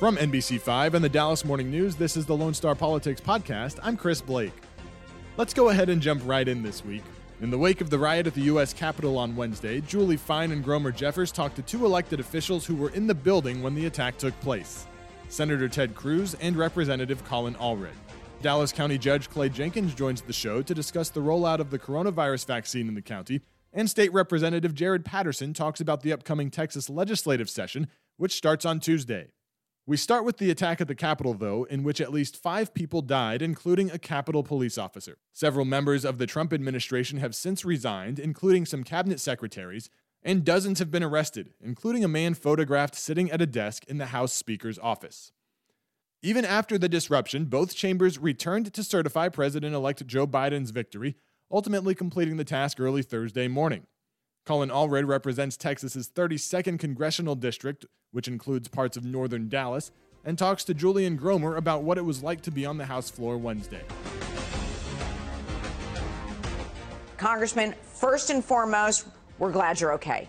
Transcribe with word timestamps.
From 0.00 0.16
NBC5 0.16 0.94
and 0.94 1.04
the 1.04 1.10
Dallas 1.10 1.44
Morning 1.44 1.70
News, 1.70 1.94
this 1.94 2.16
is 2.16 2.24
the 2.24 2.34
Lone 2.34 2.54
Star 2.54 2.74
Politics 2.74 3.20
Podcast. 3.20 3.78
I'm 3.82 3.98
Chris 3.98 4.22
Blake. 4.22 4.54
Let's 5.36 5.52
go 5.52 5.68
ahead 5.68 5.90
and 5.90 6.00
jump 6.00 6.22
right 6.24 6.48
in 6.48 6.62
this 6.62 6.82
week. 6.82 7.02
In 7.42 7.50
the 7.50 7.58
wake 7.58 7.82
of 7.82 7.90
the 7.90 7.98
riot 7.98 8.26
at 8.26 8.32
the 8.32 8.40
U.S. 8.44 8.72
Capitol 8.72 9.18
on 9.18 9.36
Wednesday, 9.36 9.82
Julie 9.82 10.16
Fine 10.16 10.52
and 10.52 10.64
Gromer 10.64 10.96
Jeffers 10.96 11.30
talked 11.30 11.56
to 11.56 11.62
two 11.62 11.84
elected 11.84 12.18
officials 12.18 12.64
who 12.64 12.76
were 12.76 12.88
in 12.92 13.06
the 13.06 13.14
building 13.14 13.62
when 13.62 13.74
the 13.74 13.84
attack 13.84 14.16
took 14.16 14.32
place 14.40 14.86
Senator 15.28 15.68
Ted 15.68 15.94
Cruz 15.94 16.32
and 16.40 16.56
Representative 16.56 17.22
Colin 17.26 17.54
Allred. 17.56 17.90
Dallas 18.40 18.72
County 18.72 18.96
Judge 18.96 19.28
Clay 19.28 19.50
Jenkins 19.50 19.92
joins 19.92 20.22
the 20.22 20.32
show 20.32 20.62
to 20.62 20.72
discuss 20.72 21.10
the 21.10 21.20
rollout 21.20 21.58
of 21.58 21.68
the 21.68 21.78
coronavirus 21.78 22.46
vaccine 22.46 22.88
in 22.88 22.94
the 22.94 23.02
county, 23.02 23.42
and 23.70 23.90
State 23.90 24.14
Representative 24.14 24.74
Jared 24.74 25.04
Patterson 25.04 25.52
talks 25.52 25.78
about 25.78 26.00
the 26.00 26.14
upcoming 26.14 26.50
Texas 26.50 26.88
legislative 26.88 27.50
session, 27.50 27.86
which 28.16 28.32
starts 28.32 28.64
on 28.64 28.80
Tuesday. 28.80 29.28
We 29.86 29.96
start 29.96 30.24
with 30.24 30.38
the 30.38 30.50
attack 30.50 30.80
at 30.80 30.88
the 30.88 30.94
Capitol, 30.94 31.34
though, 31.34 31.64
in 31.64 31.82
which 31.82 32.00
at 32.00 32.12
least 32.12 32.36
five 32.36 32.74
people 32.74 33.02
died, 33.02 33.42
including 33.42 33.90
a 33.90 33.98
Capitol 33.98 34.42
police 34.42 34.78
officer. 34.78 35.18
Several 35.32 35.64
members 35.64 36.04
of 36.04 36.18
the 36.18 36.26
Trump 36.26 36.52
administration 36.52 37.18
have 37.18 37.34
since 37.34 37.64
resigned, 37.64 38.18
including 38.18 38.66
some 38.66 38.84
cabinet 38.84 39.20
secretaries, 39.20 39.90
and 40.22 40.44
dozens 40.44 40.78
have 40.78 40.90
been 40.90 41.02
arrested, 41.02 41.54
including 41.60 42.04
a 42.04 42.08
man 42.08 42.34
photographed 42.34 42.94
sitting 42.94 43.30
at 43.30 43.40
a 43.40 43.46
desk 43.46 43.84
in 43.86 43.98
the 43.98 44.06
House 44.06 44.34
Speaker's 44.34 44.78
office. 44.78 45.32
Even 46.22 46.44
after 46.44 46.76
the 46.76 46.88
disruption, 46.88 47.46
both 47.46 47.74
chambers 47.74 48.18
returned 48.18 48.72
to 48.74 48.84
certify 48.84 49.30
President 49.30 49.74
elect 49.74 50.06
Joe 50.06 50.26
Biden's 50.26 50.70
victory, 50.70 51.16
ultimately 51.50 51.94
completing 51.94 52.36
the 52.36 52.44
task 52.44 52.78
early 52.78 53.02
Thursday 53.02 53.48
morning. 53.48 53.86
Colin 54.46 54.70
Allred 54.70 55.06
represents 55.06 55.56
Texas's 55.56 56.08
32nd 56.08 56.78
congressional 56.78 57.34
district, 57.34 57.86
which 58.10 58.26
includes 58.26 58.68
parts 58.68 58.96
of 58.96 59.04
northern 59.04 59.48
Dallas, 59.48 59.92
and 60.24 60.36
talks 60.36 60.64
to 60.64 60.74
Julie 60.74 61.06
and 61.06 61.18
Gromer 61.18 61.56
about 61.56 61.82
what 61.82 61.98
it 61.98 62.04
was 62.04 62.22
like 62.22 62.40
to 62.42 62.50
be 62.50 62.66
on 62.66 62.76
the 62.76 62.86
House 62.86 63.10
floor 63.10 63.38
Wednesday. 63.38 63.82
Congressman, 67.16 67.74
first 67.82 68.30
and 68.30 68.44
foremost, 68.44 69.06
we're 69.38 69.52
glad 69.52 69.80
you're 69.80 69.92
okay. 69.92 70.28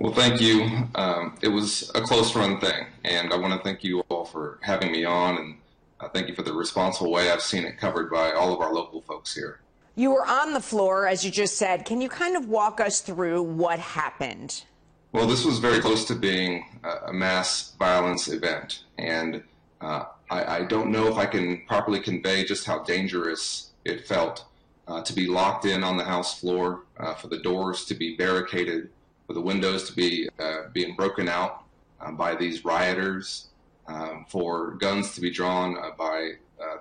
Well, 0.00 0.12
thank 0.12 0.40
you. 0.40 0.88
Um, 0.96 1.38
it 1.40 1.48
was 1.48 1.90
a 1.94 2.00
close 2.00 2.34
run 2.34 2.60
thing, 2.60 2.86
and 3.04 3.32
I 3.32 3.36
want 3.36 3.54
to 3.54 3.60
thank 3.60 3.84
you 3.84 4.00
all 4.08 4.24
for 4.24 4.58
having 4.62 4.90
me 4.90 5.04
on, 5.04 5.38
and 5.38 5.56
uh, 6.00 6.08
thank 6.08 6.28
you 6.28 6.34
for 6.34 6.42
the 6.42 6.52
responsible 6.52 7.12
way 7.12 7.30
I've 7.30 7.40
seen 7.40 7.64
it 7.64 7.78
covered 7.78 8.10
by 8.10 8.32
all 8.32 8.52
of 8.52 8.60
our 8.60 8.74
local 8.74 9.00
folks 9.00 9.34
here. 9.34 9.60
You 9.96 10.10
were 10.10 10.26
on 10.26 10.52
the 10.52 10.60
floor, 10.60 11.06
as 11.06 11.24
you 11.24 11.30
just 11.30 11.56
said. 11.56 11.84
Can 11.84 12.00
you 12.00 12.08
kind 12.08 12.36
of 12.36 12.48
walk 12.48 12.80
us 12.80 13.00
through 13.00 13.42
what 13.42 13.78
happened? 13.78 14.64
Well, 15.12 15.28
this 15.28 15.44
was 15.44 15.60
very 15.60 15.80
close 15.80 16.04
to 16.06 16.16
being 16.16 16.64
a 17.06 17.12
mass 17.12 17.74
violence 17.78 18.26
event, 18.26 18.82
and 18.98 19.44
uh, 19.80 20.06
I, 20.28 20.56
I, 20.56 20.64
don't 20.64 20.90
know 20.90 21.06
if 21.06 21.16
I 21.16 21.26
can 21.26 21.62
properly 21.68 22.00
convey 22.00 22.44
just 22.44 22.66
how 22.66 22.82
dangerous 22.82 23.70
it 23.84 24.08
felt 24.08 24.44
uh, 24.88 25.02
to 25.02 25.12
be 25.12 25.28
locked 25.28 25.66
in 25.66 25.84
on 25.84 25.96
the 25.96 26.04
House 26.04 26.40
floor, 26.40 26.82
uh, 26.98 27.14
for 27.14 27.28
the 27.28 27.38
doors 27.38 27.84
to 27.84 27.94
be 27.94 28.16
barricaded, 28.16 28.90
for 29.28 29.34
the 29.34 29.40
windows 29.40 29.88
to 29.88 29.94
be 29.94 30.28
uh, 30.40 30.68
being 30.72 30.96
broken 30.96 31.28
out 31.28 31.62
uh, 32.00 32.10
by 32.10 32.34
these 32.34 32.64
rioters, 32.64 33.48
um, 33.86 34.26
for 34.28 34.72
guns 34.72 35.14
to 35.14 35.20
be 35.20 35.30
drawn 35.30 35.78
uh, 35.78 35.90
by 35.96 36.32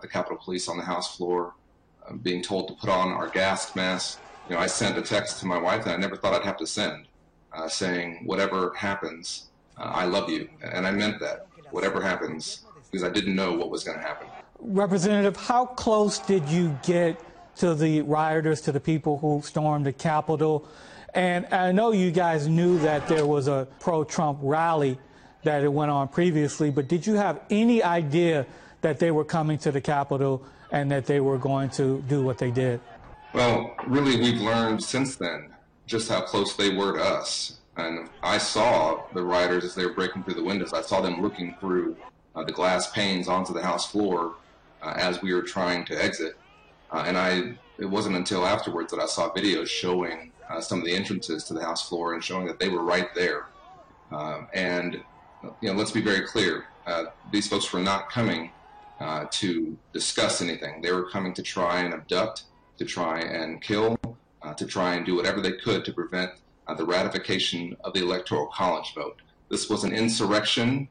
the 0.01 0.07
Capitol 0.07 0.39
Police 0.41 0.69
on 0.69 0.77
the 0.77 0.83
House 0.83 1.17
floor, 1.17 1.53
being 2.21 2.41
told 2.41 2.67
to 2.67 2.73
put 2.73 2.89
on 2.89 3.09
our 3.09 3.29
gas 3.29 3.75
masks. 3.75 4.19
You 4.49 4.55
know, 4.55 4.61
I 4.61 4.67
sent 4.67 4.97
a 4.97 5.01
text 5.01 5.39
to 5.39 5.45
my 5.45 5.57
wife 5.57 5.85
that 5.85 5.93
I 5.93 5.97
never 5.97 6.17
thought 6.17 6.33
I'd 6.33 6.45
have 6.45 6.57
to 6.57 6.67
send, 6.67 7.05
uh, 7.53 7.67
saying, 7.67 8.23
"Whatever 8.25 8.73
happens, 8.75 9.49
uh, 9.77 9.83
I 9.83 10.05
love 10.05 10.29
you," 10.29 10.49
and 10.61 10.85
I 10.85 10.91
meant 10.91 11.19
that. 11.19 11.47
Whatever 11.71 12.01
happens, 12.01 12.65
because 12.91 13.03
I 13.03 13.09
didn't 13.09 13.35
know 13.35 13.53
what 13.53 13.71
was 13.71 13.83
going 13.83 13.97
to 13.97 14.03
happen. 14.03 14.27
Representative, 14.59 15.35
how 15.35 15.65
close 15.65 16.19
did 16.19 16.47
you 16.49 16.77
get 16.83 17.19
to 17.55 17.73
the 17.73 18.01
rioters, 18.01 18.61
to 18.61 18.71
the 18.71 18.79
people 18.79 19.17
who 19.17 19.41
stormed 19.43 19.85
the 19.85 19.93
Capitol? 19.93 20.67
And 21.15 21.45
I 21.51 21.71
know 21.71 21.91
you 21.91 22.11
guys 22.11 22.47
knew 22.47 22.79
that 22.79 23.07
there 23.07 23.25
was 23.25 23.47
a 23.47 23.67
pro 23.79 24.03
Trump 24.03 24.39
rally 24.41 24.99
that 25.43 25.63
it 25.63 25.71
went 25.71 25.91
on 25.91 26.07
previously, 26.07 26.69
but 26.69 26.87
did 26.87 27.05
you 27.05 27.15
have 27.15 27.41
any 27.49 27.83
idea 27.83 28.45
that 28.81 28.99
they 28.99 29.11
were 29.11 29.25
coming 29.25 29.57
to 29.59 29.71
the 29.71 29.81
Capitol 29.81 30.43
and 30.73 30.91
that 30.91 31.05
they 31.05 31.21
were 31.21 31.37
going 31.37 31.69
to 31.69 32.03
do 32.09 32.21
what 32.23 32.39
they 32.39 32.51
did? 32.51 32.81
Well, 33.33 33.75
really, 33.87 34.19
we've 34.19 34.41
learned 34.41 34.83
since 34.83 35.15
then 35.15 35.53
just 35.85 36.09
how 36.09 36.21
close 36.21 36.55
they 36.55 36.75
were 36.75 36.93
to 36.93 37.03
us. 37.03 37.59
And 37.77 38.09
I 38.21 38.37
saw 38.37 39.03
the 39.13 39.23
rioters 39.23 39.63
as 39.63 39.75
they 39.75 39.85
were 39.85 39.93
breaking 39.93 40.23
through 40.23 40.35
the 40.35 40.43
windows. 40.43 40.73
I 40.73 40.81
saw 40.81 41.01
them 41.01 41.21
looking 41.21 41.55
through 41.59 41.95
uh, 42.35 42.43
the 42.43 42.51
glass 42.51 42.91
panes 42.91 43.27
onto 43.27 43.53
the 43.53 43.61
House 43.61 43.89
floor 43.89 44.35
uh, 44.81 44.93
as 44.95 45.21
we 45.21 45.33
were 45.33 45.41
trying 45.41 45.85
to 45.85 46.03
exit. 46.03 46.37
Uh, 46.91 47.03
and 47.07 47.17
I, 47.17 47.57
it 47.77 47.85
wasn't 47.85 48.15
until 48.15 48.45
afterwards 48.45 48.91
that 48.91 48.99
I 48.99 49.05
saw 49.05 49.33
videos 49.33 49.67
showing 49.67 50.31
uh, 50.49 50.61
some 50.61 50.79
of 50.79 50.85
the 50.85 50.93
entrances 50.93 51.43
to 51.45 51.53
the 51.53 51.61
House 51.63 51.87
floor 51.87 52.13
and 52.13 52.23
showing 52.23 52.45
that 52.47 52.59
they 52.59 52.69
were 52.69 52.83
right 52.83 53.13
there. 53.15 53.47
Um, 54.11 54.47
and 54.53 55.01
you 55.61 55.69
know, 55.69 55.73
let's 55.73 55.91
be 55.91 56.01
very 56.01 56.21
clear: 56.21 56.65
uh, 56.85 57.05
these 57.31 57.47
folks 57.47 57.71
were 57.73 57.79
not 57.79 58.09
coming 58.09 58.51
uh, 58.99 59.25
to 59.31 59.77
discuss 59.91 60.41
anything. 60.41 60.81
They 60.81 60.91
were 60.91 61.09
coming 61.09 61.33
to 61.33 61.41
try 61.41 61.81
and 61.81 61.93
abduct, 61.93 62.43
to 62.77 62.85
try 62.85 63.19
and 63.19 63.61
kill, 63.61 63.97
uh, 64.41 64.53
to 64.53 64.65
try 64.65 64.95
and 64.95 65.05
do 65.05 65.15
whatever 65.15 65.41
they 65.41 65.53
could 65.53 65.83
to 65.85 65.93
prevent 65.93 66.31
uh, 66.67 66.73
the 66.73 66.85
ratification 66.85 67.75
of 67.83 67.93
the 67.93 68.01
Electoral 68.01 68.47
College 68.47 68.93
vote. 68.93 69.21
This 69.49 69.69
was 69.69 69.83
an 69.83 69.93
insurrection 69.93 70.87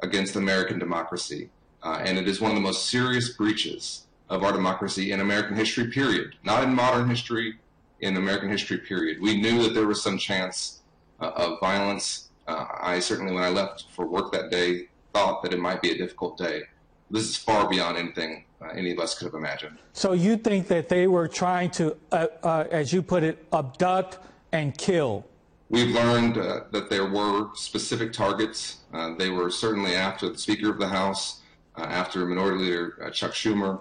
against 0.00 0.36
American 0.36 0.78
democracy, 0.78 1.50
uh, 1.82 2.02
and 2.04 2.18
it 2.18 2.28
is 2.28 2.40
one 2.40 2.50
of 2.50 2.56
the 2.56 2.62
most 2.62 2.86
serious 2.86 3.30
breaches 3.30 4.06
of 4.28 4.42
our 4.42 4.52
democracy 4.52 5.12
in 5.12 5.20
American 5.20 5.56
history. 5.56 5.90
Period. 5.90 6.34
Not 6.44 6.62
in 6.62 6.74
modern 6.74 7.08
history, 7.08 7.58
in 8.00 8.16
American 8.16 8.50
history, 8.50 8.78
period. 8.78 9.20
We 9.20 9.40
knew 9.40 9.62
that 9.62 9.74
there 9.74 9.86
was 9.86 10.02
some 10.02 10.18
chance 10.18 10.82
uh, 11.20 11.30
of 11.34 11.60
violence. 11.60 12.30
I 12.48 13.00
certainly, 13.00 13.32
when 13.32 13.42
I 13.42 13.48
left 13.48 13.86
for 13.90 14.06
work 14.06 14.30
that 14.32 14.50
day, 14.50 14.88
thought 15.12 15.42
that 15.42 15.52
it 15.52 15.58
might 15.58 15.82
be 15.82 15.90
a 15.90 15.98
difficult 15.98 16.38
day. 16.38 16.62
This 17.10 17.24
is 17.24 17.36
far 17.36 17.68
beyond 17.68 17.96
anything 17.96 18.44
uh, 18.60 18.68
any 18.68 18.90
of 18.92 18.98
us 18.98 19.16
could 19.16 19.26
have 19.26 19.34
imagined. 19.34 19.78
So 19.92 20.12
you 20.12 20.36
think 20.36 20.68
that 20.68 20.88
they 20.88 21.06
were 21.06 21.28
trying 21.28 21.70
to, 21.72 21.96
uh, 22.10 22.26
uh, 22.42 22.64
as 22.70 22.92
you 22.92 23.02
put 23.02 23.22
it, 23.22 23.44
abduct 23.52 24.18
and 24.52 24.76
kill? 24.76 25.24
We've 25.68 25.94
learned 25.94 26.38
uh, 26.38 26.64
that 26.70 26.90
there 26.90 27.06
were 27.06 27.48
specific 27.54 28.12
targets. 28.12 28.78
they 29.18 29.30
were 29.30 29.50
certainly 29.50 29.94
after 29.94 30.28
the 30.28 30.38
Speaker 30.38 30.70
of 30.70 30.78
the 30.78 30.88
House, 30.88 31.42
after 31.76 32.24
Minority 32.24 32.64
Leader 32.64 33.10
Chuck 33.12 33.32
Schumer. 33.32 33.80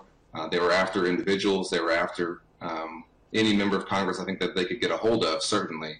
they 0.51 0.59
were 0.59 0.71
after 0.71 1.05
individuals. 1.05 1.69
They 1.69 1.79
were 1.79 1.91
after 1.91 2.41
um, 2.61 3.03
any 3.33 3.55
member 3.55 3.77
of 3.77 3.85
Congress, 3.85 4.19
I 4.19 4.25
think 4.25 4.39
that 4.39 4.55
they 4.55 4.65
could 4.65 4.81
get 4.81 4.91
a 4.91 4.97
hold 4.97 5.23
of. 5.23 5.43
Certainly, 5.43 5.99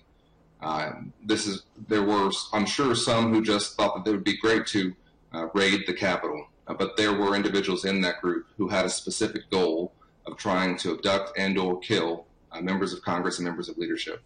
uh, 0.62 0.94
this 1.24 1.46
is 1.46 1.63
there 1.88 2.03
were 2.03 2.31
I'm 2.53 2.66
sure 2.66 2.96
some 2.96 3.34
who 3.34 3.44
just 3.44 3.75
thought 3.75 4.03
that 4.03 4.09
it 4.09 4.13
would 4.13 4.24
be 4.24 4.38
great 4.38 4.66
to 4.68 4.96
uh, 5.34 5.47
raid 5.53 5.84
the 5.86 5.94
Capitol, 5.94 6.40
uh, 6.40 6.54
but 6.73 6.97
there 6.97 7.13
were 7.13 7.35
individuals 7.35 7.85
in 7.85 8.01
that 8.01 8.21
group 8.21 8.47
who 8.57 8.67
had 8.67 8.85
a 8.85 8.89
specific 8.89 9.49
goal 9.51 9.93
of 10.25 10.37
trying 10.37 10.77
to 10.77 10.93
abduct 10.93 11.37
and/or 11.37 11.79
kill 11.79 12.25
uh, 12.51 12.61
members 12.61 12.93
of 12.93 13.01
Congress 13.01 13.37
and 13.37 13.45
members 13.45 13.69
of 13.69 13.77
leadership. 13.77 14.21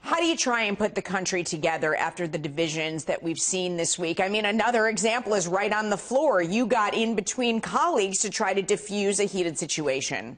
How 0.00 0.16
do 0.16 0.26
you 0.26 0.36
try 0.36 0.62
and 0.62 0.76
put 0.76 0.96
the 0.96 1.02
country 1.02 1.44
together 1.44 1.94
after 1.94 2.26
the 2.26 2.38
divisions 2.38 3.04
that 3.04 3.22
we've 3.22 3.38
seen 3.38 3.76
this 3.76 3.98
week? 3.98 4.18
I 4.18 4.28
mean, 4.28 4.46
another 4.46 4.88
example 4.88 5.34
is 5.34 5.46
right 5.46 5.72
on 5.72 5.90
the 5.90 5.96
floor. 5.96 6.42
You 6.42 6.66
got 6.66 6.94
in 6.94 7.14
between 7.14 7.60
colleagues 7.60 8.18
to 8.18 8.30
try 8.30 8.52
to 8.52 8.62
diffuse 8.62 9.20
a 9.20 9.24
heated 9.24 9.56
situation. 9.56 10.36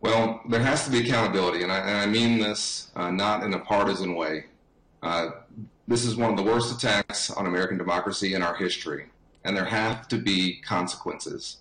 Well, 0.00 0.40
there 0.48 0.60
has 0.60 0.84
to 0.86 0.90
be 0.90 1.00
accountability, 1.00 1.62
and 1.62 1.70
I, 1.70 1.78
and 1.78 1.98
I 1.98 2.06
mean 2.06 2.38
this 2.38 2.90
uh, 2.96 3.10
not 3.10 3.44
in 3.44 3.52
a 3.54 3.58
partisan 3.58 4.14
way. 4.14 4.46
Uh, 5.02 5.30
this 5.86 6.04
is 6.04 6.16
one 6.16 6.30
of 6.30 6.36
the 6.36 6.42
worst 6.42 6.74
attacks 6.74 7.30
on 7.30 7.46
American 7.46 7.76
democracy 7.76 8.34
in 8.34 8.42
our 8.42 8.54
history, 8.54 9.06
and 9.44 9.56
there 9.56 9.64
have 9.64 10.08
to 10.08 10.18
be 10.18 10.60
consequences. 10.60 11.58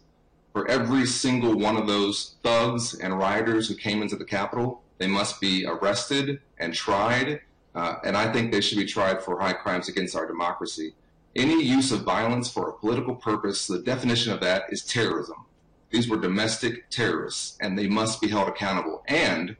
For 0.54 0.68
every 0.68 1.06
single 1.06 1.58
one 1.58 1.78
of 1.78 1.88
those 1.88 2.36
thugs 2.44 2.94
and 2.94 3.18
rioters 3.18 3.68
who 3.68 3.76
came 3.76 4.02
into 4.02 4.18
the 4.18 4.26
Capitol, 4.26 4.82
they 4.98 5.08
must 5.08 5.40
be 5.40 5.66
arrested 5.66 6.42
and 6.60 6.74
tried, 6.74 7.42
uh, 7.74 7.96
and 8.04 8.18
I 8.18 8.32
think 8.32 8.52
they 8.52 8.62
should 8.62 8.78
be 8.78 8.86
tried 8.86 9.24
for 9.24 9.40
high 9.40 9.54
crimes 9.54 9.88
against 9.88 10.16
our 10.16 10.28
democracy. 10.28 10.94
Any 11.36 11.64
use 11.64 11.92
of 11.94 12.02
violence 12.02 12.52
for 12.52 12.70
a 12.70 12.74
political 12.74 13.16
purpose, 13.16 13.66
the 13.66 13.80
definition 13.80 14.34
of 14.34 14.42
that 14.42 14.64
is 14.70 14.84
terrorism. 14.84 15.46
These 15.90 16.10
were 16.10 16.18
domestic 16.18 16.90
terrorists, 16.90 17.58
and 17.62 17.78
they 17.78 17.88
must 17.88 18.20
be 18.22 18.28
held 18.28 18.50
accountable. 18.50 19.04
And 19.08 19.56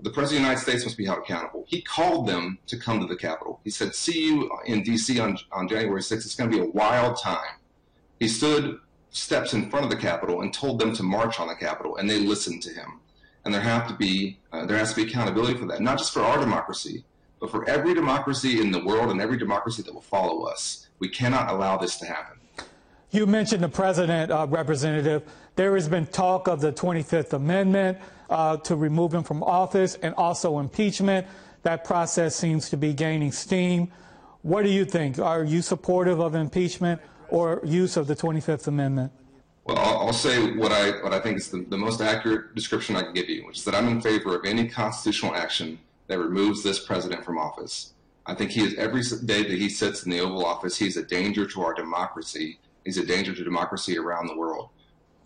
the 0.00 0.10
President 0.10 0.24
of 0.24 0.30
the 0.30 0.48
United 0.48 0.60
States 0.60 0.84
must 0.84 0.96
be 0.96 1.04
held 1.04 1.18
accountable. 1.18 1.64
He 1.66 1.82
called 1.82 2.28
them 2.28 2.58
to 2.66 2.76
come 2.76 3.00
to 3.00 3.06
the 3.06 3.16
Capitol. 3.16 3.60
He 3.64 3.70
said, 3.70 3.94
See 3.94 4.26
you 4.26 4.50
in 4.66 4.82
D.C. 4.82 5.18
on, 5.18 5.38
on 5.52 5.68
January 5.68 6.00
6th. 6.00 6.12
It's 6.12 6.34
going 6.34 6.50
to 6.50 6.56
be 6.56 6.62
a 6.62 6.70
wild 6.70 7.18
time. 7.20 7.56
He 8.20 8.28
stood 8.28 8.78
steps 9.10 9.54
in 9.54 9.70
front 9.70 9.84
of 9.84 9.90
the 9.90 9.96
Capitol 9.96 10.42
and 10.42 10.52
told 10.52 10.78
them 10.78 10.94
to 10.94 11.02
march 11.02 11.40
on 11.40 11.48
the 11.48 11.54
Capitol, 11.54 11.96
and 11.96 12.08
they 12.08 12.20
listened 12.20 12.62
to 12.62 12.70
him. 12.70 13.00
And 13.44 13.54
there 13.54 13.60
have 13.60 13.88
to 13.88 13.94
be 13.94 14.38
uh, 14.52 14.66
there 14.66 14.76
has 14.76 14.90
to 14.92 14.96
be 14.96 15.10
accountability 15.10 15.58
for 15.58 15.66
that, 15.66 15.80
not 15.80 15.98
just 15.98 16.12
for 16.12 16.20
our 16.20 16.38
democracy, 16.38 17.04
but 17.40 17.50
for 17.50 17.68
every 17.68 17.94
democracy 17.94 18.60
in 18.60 18.70
the 18.70 18.84
world 18.84 19.10
and 19.10 19.20
every 19.20 19.38
democracy 19.38 19.82
that 19.82 19.94
will 19.94 20.00
follow 20.00 20.44
us. 20.44 20.88
We 20.98 21.08
cannot 21.08 21.50
allow 21.50 21.76
this 21.76 21.96
to 21.98 22.06
happen. 22.06 22.38
You 23.10 23.26
mentioned 23.26 23.62
the 23.62 23.68
president, 23.68 24.30
uh, 24.30 24.46
Representative. 24.48 25.22
There 25.56 25.74
has 25.74 25.88
been 25.88 26.06
talk 26.06 26.46
of 26.46 26.60
the 26.60 26.72
25th 26.72 27.32
Amendment 27.32 27.98
uh, 28.28 28.56
to 28.58 28.76
remove 28.76 29.14
him 29.14 29.22
from 29.22 29.42
office 29.42 29.94
and 29.96 30.14
also 30.14 30.58
impeachment. 30.58 31.26
That 31.62 31.84
process 31.84 32.36
seems 32.36 32.70
to 32.70 32.76
be 32.76 32.92
gaining 32.92 33.32
steam. 33.32 33.90
What 34.42 34.64
do 34.64 34.70
you 34.70 34.84
think? 34.84 35.18
Are 35.18 35.44
you 35.44 35.62
supportive 35.62 36.20
of 36.20 36.34
impeachment 36.34 37.00
or 37.28 37.60
use 37.64 37.96
of 37.96 38.06
the 38.06 38.16
25th 38.16 38.66
Amendment? 38.68 39.12
Well, 39.64 39.78
I'll 39.78 40.12
say 40.14 40.54
what 40.54 40.72
I 40.72 40.92
what 41.02 41.12
I 41.12 41.20
think 41.20 41.36
is 41.36 41.50
the, 41.50 41.60
the 41.68 41.76
most 41.76 42.00
accurate 42.00 42.54
description 42.54 42.96
I 42.96 43.02
can 43.02 43.12
give 43.12 43.28
you, 43.28 43.46
which 43.46 43.58
is 43.58 43.64
that 43.64 43.74
I'm 43.74 43.88
in 43.88 44.00
favor 44.00 44.34
of 44.34 44.46
any 44.46 44.66
constitutional 44.66 45.34
action 45.34 45.78
that 46.06 46.18
removes 46.18 46.62
this 46.62 46.78
president 46.78 47.22
from 47.22 47.36
office. 47.36 47.92
I 48.24 48.34
think 48.34 48.50
he 48.50 48.62
is 48.62 48.74
every 48.74 49.02
day 49.24 49.42
that 49.42 49.58
he 49.58 49.68
sits 49.68 50.04
in 50.04 50.10
the 50.10 50.20
Oval 50.20 50.44
Office, 50.44 50.76
he's 50.76 50.96
a 50.96 51.02
danger 51.02 51.46
to 51.46 51.62
our 51.62 51.74
democracy. 51.74 52.58
He's 52.84 52.96
a 52.96 53.04
danger 53.04 53.34
to 53.34 53.44
democracy 53.44 53.98
around 53.98 54.28
the 54.28 54.36
world. 54.36 54.70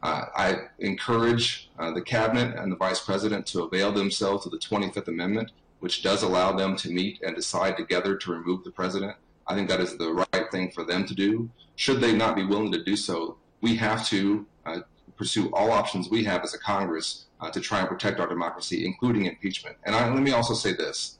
Uh, 0.03 0.25
I 0.35 0.57
encourage 0.81 1.71
uh, 1.79 1.93
the 1.93 2.03
cabinet 2.03 2.57
and 2.57 2.73
the 2.73 2.77
vice 2.77 3.01
president 3.01 3.47
to 3.49 3.63
avail 3.63 3.93
themselves 3.93 4.45
of 4.47 4.53
the 4.53 4.59
25th 4.59 5.09
Amendment, 5.09 5.53
which 5.81 6.03
does 6.03 6.23
allow 6.23 6.53
them 6.53 6.77
to 6.77 6.91
meet 6.91 7.23
and 7.23 7.37
decide 7.37 7.77
together 7.77 8.17
to 8.17 8.33
remove 8.33 8.65
the 8.65 8.71
president. 8.71 9.17
I 9.47 9.55
think 9.55 9.69
that 9.69 9.81
is 9.81 9.97
the 9.97 10.13
right 10.13 10.51
thing 10.51 10.71
for 10.73 10.85
them 10.85 11.05
to 11.07 11.15
do. 11.15 11.51
Should 11.77 12.01
they 12.01 12.15
not 12.15 12.35
be 12.35 12.45
willing 12.45 12.73
to 12.73 12.83
do 12.83 12.97
so, 12.97 13.37
we 13.61 13.77
have 13.77 14.07
to 14.09 14.47
uh, 14.67 14.81
pursue 15.17 15.51
all 15.53 15.71
options 15.71 16.11
we 16.11 16.25
have 16.25 16.43
as 16.43 16.55
a 16.55 16.59
Congress 16.59 17.27
uh, 17.41 17.51
to 17.51 17.61
try 17.61 17.81
and 17.81 17.89
protect 17.89 18.19
our 18.19 18.29
democracy, 18.29 18.85
including 18.87 19.27
impeachment. 19.27 19.77
And 19.85 19.95
I, 19.95 20.09
let 20.13 20.23
me 20.23 20.33
also 20.33 20.55
say 20.55 20.73
this: 20.73 21.19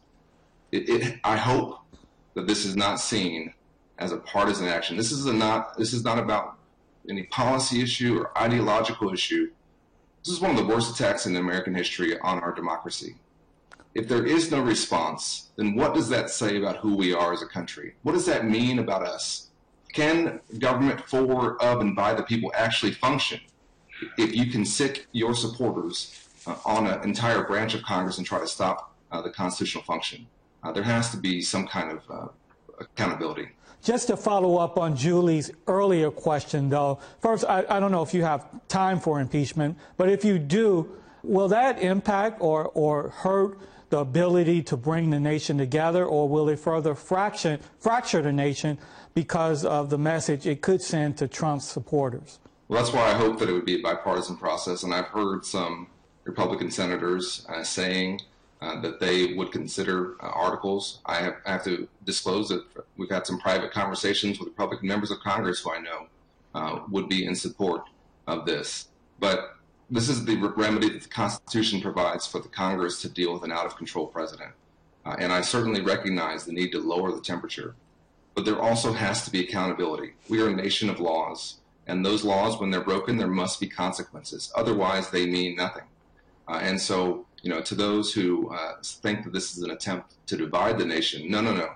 it, 0.73 0.89
it, 0.89 1.21
I 1.25 1.37
hope 1.37 1.81
that 2.35 2.47
this 2.47 2.65
is 2.65 2.77
not 2.77 3.01
seen 3.01 3.55
as 3.99 4.13
a 4.13 4.17
partisan 4.17 4.67
action. 4.67 4.97
This 4.97 5.13
is 5.13 5.27
a 5.27 5.33
not. 5.33 5.77
This 5.77 5.93
is 5.93 6.05
not 6.05 6.19
about 6.19 6.59
any 7.09 7.25
policy 7.25 7.83
issue 7.83 8.19
or 8.19 8.39
ideological 8.39 9.13
issue. 9.13 9.51
This 10.25 10.35
is 10.35 10.41
one 10.41 10.53
of 10.53 10.57
the 10.57 10.67
worst 10.67 10.95
attacks 10.95 11.27
in 11.27 11.37
American 11.37 11.75
history 11.75 12.19
on 12.21 12.39
our 12.41 12.53
democracy. 12.53 13.17
If 13.95 14.09
there 14.09 14.25
is 14.25 14.51
no 14.51 14.61
response, 14.63 15.51
then 15.57 15.75
what 15.75 15.95
does 15.95 16.09
that 16.09 16.31
say 16.31 16.57
about 16.57 16.79
who 16.79 16.97
we 16.97 17.13
are 17.13 17.33
as 17.33 17.43
a 17.43 17.47
country? 17.47 17.95
What 18.03 18.13
does 18.13 18.27
that 18.27 18.47
mean 18.47 18.79
about 18.79 19.03
us? 19.03 19.49
Can 19.93 20.41
government 20.59 21.07
for, 21.07 21.63
of, 21.63 21.81
and 21.81 21.95
by 21.95 22.15
the 22.15 22.23
people 22.23 22.51
actually 22.55 22.93
function 22.93 23.41
if 24.17 24.35
you 24.35 24.47
can 24.47 24.65
sic 24.65 25.07
your 25.13 25.35
supporters 25.35 26.27
uh, 26.47 26.57
on 26.65 26.87
an 26.87 27.03
entire 27.03 27.45
branch 27.45 27.75
of 27.75 27.83
Congress 27.83 28.17
and 28.17 28.27
try 28.27 28.39
to 28.39 28.47
stop 28.47 28.95
uh, 29.11 29.21
the 29.21 29.31
constitutional 29.31 29.85
function? 29.85 30.27
Uh, 30.63 30.73
there 30.73 30.83
has 30.83 31.11
to 31.11 31.19
be 31.19 31.43
some 31.43 31.67
kind 31.67 31.93
of 31.93 32.01
uh, 32.11 32.29
accountability. 32.81 33.49
Just 33.83 34.07
to 34.07 34.17
follow 34.17 34.59
up 34.59 34.79
on 34.79 34.97
Julie's 34.97 35.51
earlier 35.67 36.13
question, 36.13 36.69
though, 36.69 37.01
first, 37.21 37.45
I, 37.45 37.65
I, 37.69 37.81
don't 37.81 37.91
know 37.91 38.03
if 38.03 38.15
you 38.15 38.23
have 38.23 38.47
time 38.69 39.01
for 39.01 39.21
impeachment, 39.21 39.77
but 39.97 40.09
if 40.09 40.25
you 40.25 40.39
do, 40.39 40.89
will 41.25 41.49
that 41.49 41.83
impact 41.83 42.41
or, 42.41 42.67
or 42.75 43.09
hurt 43.09 43.59
the 43.91 43.99
ability 43.99 44.63
to 44.63 44.77
bring 44.77 45.11
the 45.11 45.19
nation 45.19 45.59
together, 45.59 46.05
or 46.05 46.29
will 46.29 46.49
it 46.49 46.61
further 46.61 46.95
fraction, 46.95 47.59
fracture 47.81 48.23
the 48.23 48.33
nation 48.33 48.79
because 49.15 49.65
of 49.65 49.91
the 49.91 49.99
message 49.99 50.47
it 50.47 50.63
could 50.63 50.81
send 50.81 51.19
to 51.19 51.27
Trump's 51.27 51.67
supporters? 51.67 52.39
Well, 52.69 52.81
that's 52.81 52.95
why 52.95 53.11
I 53.11 53.15
hope 53.15 53.41
that 53.41 53.49
it 53.49 53.53
would 53.53 53.67
be 53.67 53.81
a 53.81 53.83
bipartisan 53.83 54.37
process, 54.37 54.85
and 54.85 54.95
I've 54.95 55.09
heard 55.09 55.45
some 55.45 55.89
Republican 56.25 56.71
senators 56.71 57.45
uh, 57.49 57.65
saying 57.65 58.21
uh, 58.63 58.81
that 58.81 59.01
they 59.01 59.35
would 59.35 59.51
consider 59.51 60.15
uh, 60.23 60.29
articles. 60.29 61.01
I 61.05 61.17
have, 61.17 61.35
I 61.45 61.53
have, 61.53 61.65
to 61.65 61.89
disclose 62.05 62.49
that 62.51 62.65
we've 62.97 63.11
had 63.11 63.27
some 63.27 63.41
private 63.41 63.73
conversations 63.73 64.39
with 64.39 64.51
Republican 64.51 64.87
members 64.87 65.11
of 65.11 65.19
Congress 65.19 65.61
who 65.61 65.73
I 65.73 65.81
know 65.81 66.07
uh, 66.55 66.79
would 66.89 67.09
be 67.09 67.27
in 67.27 67.35
support 67.35 67.83
of 68.29 68.47
this. 68.47 68.89
But 69.19 69.57
this 69.91 70.09
is 70.09 70.25
the 70.25 70.37
remedy 70.37 70.91
that 70.91 71.03
the 71.03 71.09
Constitution 71.09 71.81
provides 71.81 72.25
for 72.25 72.39
the 72.39 72.49
Congress 72.49 73.03
to 73.03 73.09
deal 73.09 73.33
with 73.33 73.43
an 73.43 73.51
out 73.51 73.67
of 73.67 73.77
control 73.77 74.07
president. 74.07 74.53
Uh, 75.05 75.17
and 75.19 75.33
I 75.33 75.41
certainly 75.41 75.81
recognize 75.81 76.45
the 76.45 76.53
need 76.53 76.71
to 76.71 76.79
lower 76.79 77.11
the 77.11 77.21
temperature. 77.21 77.75
But 78.35 78.45
there 78.45 78.61
also 78.61 78.93
has 78.93 79.25
to 79.25 79.33
be 79.33 79.41
accountability. 79.41 80.13
We 80.29 80.41
are 80.41 80.49
a 80.49 80.55
nation 80.55 80.89
of 80.89 81.01
laws. 81.01 81.57
And 81.89 82.07
those 82.07 82.25
laws, 82.25 82.61
when 82.61 82.71
they're 82.71 82.81
broken, 82.81 83.17
there 83.17 83.27
must 83.27 83.59
be 83.59 83.67
consequences. 83.67 84.53
Otherwise, 84.55 85.11
they 85.11 85.27
mean 85.27 85.57
nothing. 85.57 85.83
Uh, 86.49 86.61
and 86.63 86.81
so 86.81 87.27
you 87.43 87.51
know, 87.51 87.61
to 87.61 87.75
those 87.75 88.13
who 88.15 88.51
uh, 88.51 88.75
think 88.83 89.25
that 89.25 89.33
this 89.33 89.57
is 89.57 89.63
an 89.63 89.73
attempt 89.73 90.15
to 90.29 90.37
divide 90.37 90.79
the 90.79 90.85
nation, 90.85 91.31
no, 91.31 91.41
no, 91.41 91.53
no. 91.53 91.69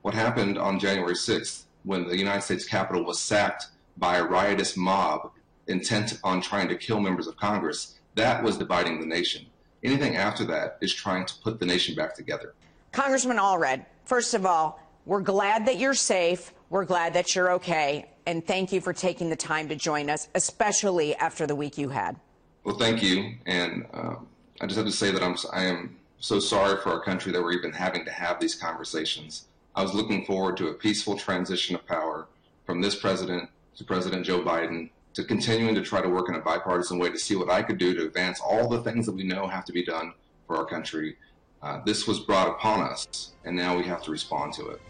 What 0.00 0.14
happened 0.14 0.58
on 0.58 0.78
January 0.78 1.14
6th 1.14 1.64
when 1.84 2.08
the 2.08 2.16
United 2.16 2.42
States 2.42 2.64
Capitol 2.64 3.04
was 3.04 3.20
sacked 3.20 3.66
by 3.98 4.16
a 4.16 4.24
riotous 4.24 4.76
mob 4.76 5.30
intent 5.66 6.18
on 6.24 6.40
trying 6.40 6.68
to 6.68 6.76
kill 6.76 6.98
members 6.98 7.26
of 7.26 7.36
Congress, 7.36 7.98
that 8.14 8.42
was 8.42 8.56
dividing 8.56 9.00
the 9.00 9.06
nation. 9.06 9.46
Anything 9.84 10.16
after 10.16 10.44
that 10.46 10.78
is 10.80 10.94
trying 10.94 11.26
to 11.26 11.34
put 11.42 11.60
the 11.60 11.66
nation 11.66 11.94
back 11.94 12.14
together. 12.14 12.54
Congressman 12.90 13.36
Allred, 13.36 13.84
first 14.04 14.34
of 14.34 14.46
all, 14.46 14.80
we're 15.04 15.20
glad 15.20 15.66
that 15.66 15.78
you're 15.78 15.94
safe. 15.94 16.52
We're 16.70 16.84
glad 16.84 17.14
that 17.14 17.34
you're 17.34 17.52
okay. 17.52 18.08
And 18.26 18.46
thank 18.46 18.72
you 18.72 18.80
for 18.80 18.92
taking 18.92 19.28
the 19.28 19.36
time 19.36 19.68
to 19.68 19.76
join 19.76 20.08
us, 20.08 20.28
especially 20.34 21.14
after 21.16 21.46
the 21.46 21.56
week 21.56 21.76
you 21.76 21.88
had. 21.88 22.16
Well, 22.64 22.76
thank 22.76 23.02
you. 23.02 23.34
And 23.46 23.86
um, 23.92 24.26
I 24.60 24.66
just 24.66 24.76
have 24.76 24.86
to 24.86 24.92
say 24.92 25.10
that 25.10 25.22
I'm 25.22 25.36
I 25.52 25.64
am 25.64 25.96
so 26.20 26.38
sorry 26.38 26.80
for 26.80 26.90
our 26.90 27.02
country 27.02 27.32
that 27.32 27.42
we're 27.42 27.52
even 27.52 27.72
having 27.72 28.04
to 28.04 28.12
have 28.12 28.38
these 28.38 28.54
conversations. 28.54 29.46
I 29.74 29.82
was 29.82 29.94
looking 29.94 30.24
forward 30.24 30.56
to 30.58 30.68
a 30.68 30.74
peaceful 30.74 31.16
transition 31.16 31.74
of 31.74 31.84
power 31.86 32.28
from 32.64 32.80
this 32.80 32.94
president 32.94 33.50
to 33.76 33.84
President 33.84 34.24
Joe 34.24 34.42
Biden 34.42 34.90
to 35.14 35.24
continuing 35.24 35.74
to 35.74 35.82
try 35.82 36.00
to 36.00 36.08
work 36.08 36.28
in 36.28 36.36
a 36.36 36.40
bipartisan 36.40 36.98
way 36.98 37.10
to 37.10 37.18
see 37.18 37.34
what 37.34 37.50
I 37.50 37.62
could 37.62 37.78
do 37.78 37.94
to 37.94 38.06
advance 38.06 38.40
all 38.40 38.68
the 38.68 38.82
things 38.82 39.06
that 39.06 39.14
we 39.14 39.24
know 39.24 39.46
have 39.46 39.64
to 39.64 39.72
be 39.72 39.84
done 39.84 40.12
for 40.46 40.56
our 40.56 40.64
country. 40.64 41.16
Uh, 41.62 41.80
this 41.84 42.06
was 42.06 42.20
brought 42.20 42.48
upon 42.48 42.80
us, 42.80 43.32
and 43.44 43.56
now 43.56 43.76
we 43.76 43.84
have 43.84 44.02
to 44.04 44.10
respond 44.10 44.52
to 44.54 44.68
it. 44.68 44.80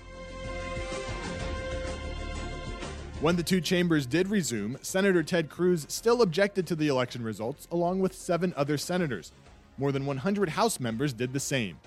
When 3.22 3.36
the 3.36 3.42
two 3.44 3.60
chambers 3.60 4.04
did 4.04 4.26
resume, 4.26 4.76
Senator 4.82 5.22
Ted 5.22 5.48
Cruz 5.48 5.86
still 5.88 6.22
objected 6.22 6.66
to 6.66 6.74
the 6.74 6.88
election 6.88 7.22
results, 7.22 7.68
along 7.70 8.00
with 8.00 8.16
seven 8.16 8.52
other 8.56 8.76
senators. 8.76 9.30
More 9.78 9.92
than 9.92 10.04
100 10.06 10.48
House 10.48 10.80
members 10.80 11.12
did 11.12 11.32
the 11.32 11.38
same. 11.38 11.78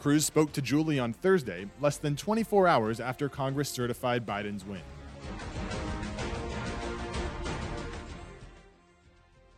Cruz 0.00 0.24
spoke 0.24 0.52
to 0.52 0.60
Julie 0.60 0.98
on 0.98 1.12
Thursday, 1.12 1.68
less 1.80 1.96
than 1.98 2.16
24 2.16 2.66
hours 2.66 2.98
after 2.98 3.28
Congress 3.28 3.68
certified 3.68 4.26
Biden's 4.26 4.64
win. 4.64 4.80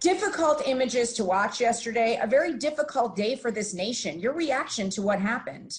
Difficult 0.01 0.69
images 0.69 1.15
to 1.15 1.25
watch 1.25 1.63
yesterday, 1.63 2.19
a 2.21 2.27
very 2.27 2.59
difficult 2.59 3.17
day 3.17 3.37
for 3.37 3.51
this 3.51 3.73
nation. 3.73 4.21
Your 4.21 4.35
reaction 4.35 4.91
to 4.91 5.01
what 5.01 5.19
happened? 5.19 5.79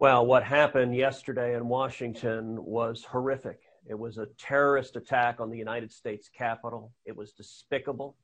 Well, 0.00 0.26
what 0.26 0.42
happened 0.42 0.96
yesterday 0.96 1.54
in 1.54 1.68
Washington 1.68 2.56
was 2.64 3.04
horrific. 3.04 3.60
It 3.86 3.98
was 3.98 4.18
a 4.18 4.26
terrorist 4.38 4.96
attack 4.96 5.40
on 5.40 5.50
the 5.50 5.58
United 5.58 5.92
States 5.92 6.30
Capitol. 6.36 6.92
It 7.04 7.16
was 7.16 7.32
despicable. 7.32 8.16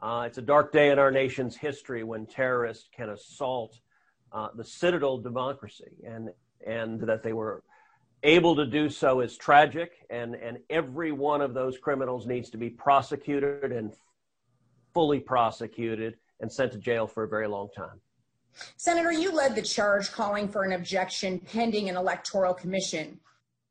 Uh, 0.00 0.24
it's 0.26 0.38
a 0.38 0.42
dark 0.42 0.72
day 0.72 0.90
in 0.90 0.98
our 0.98 1.10
nation's 1.10 1.56
history 1.56 2.04
when 2.04 2.26
terrorists 2.26 2.88
can 2.94 3.10
assault 3.10 3.78
uh, 4.32 4.48
the 4.56 4.64
citadel 4.64 5.18
democracy, 5.18 5.92
and 6.04 6.30
and 6.66 7.00
that 7.00 7.22
they 7.22 7.32
were 7.32 7.62
able 8.22 8.56
to 8.56 8.64
do 8.64 8.88
so 8.88 9.20
is 9.20 9.36
tragic. 9.36 9.92
And 10.10 10.34
and 10.34 10.58
every 10.70 11.12
one 11.12 11.40
of 11.40 11.54
those 11.54 11.78
criminals 11.78 12.26
needs 12.26 12.50
to 12.50 12.56
be 12.56 12.70
prosecuted 12.70 13.72
and 13.72 13.92
fully 14.94 15.20
prosecuted 15.20 16.16
and 16.40 16.50
sent 16.50 16.72
to 16.72 16.78
jail 16.78 17.06
for 17.06 17.24
a 17.24 17.28
very 17.28 17.48
long 17.48 17.68
time. 17.76 18.00
Senator, 18.76 19.12
you 19.12 19.32
led 19.32 19.54
the 19.54 19.62
charge 19.62 20.12
calling 20.12 20.48
for 20.48 20.64
an 20.64 20.72
objection 20.72 21.38
pending 21.38 21.88
an 21.88 21.96
electoral 21.96 22.52
commission. 22.52 23.18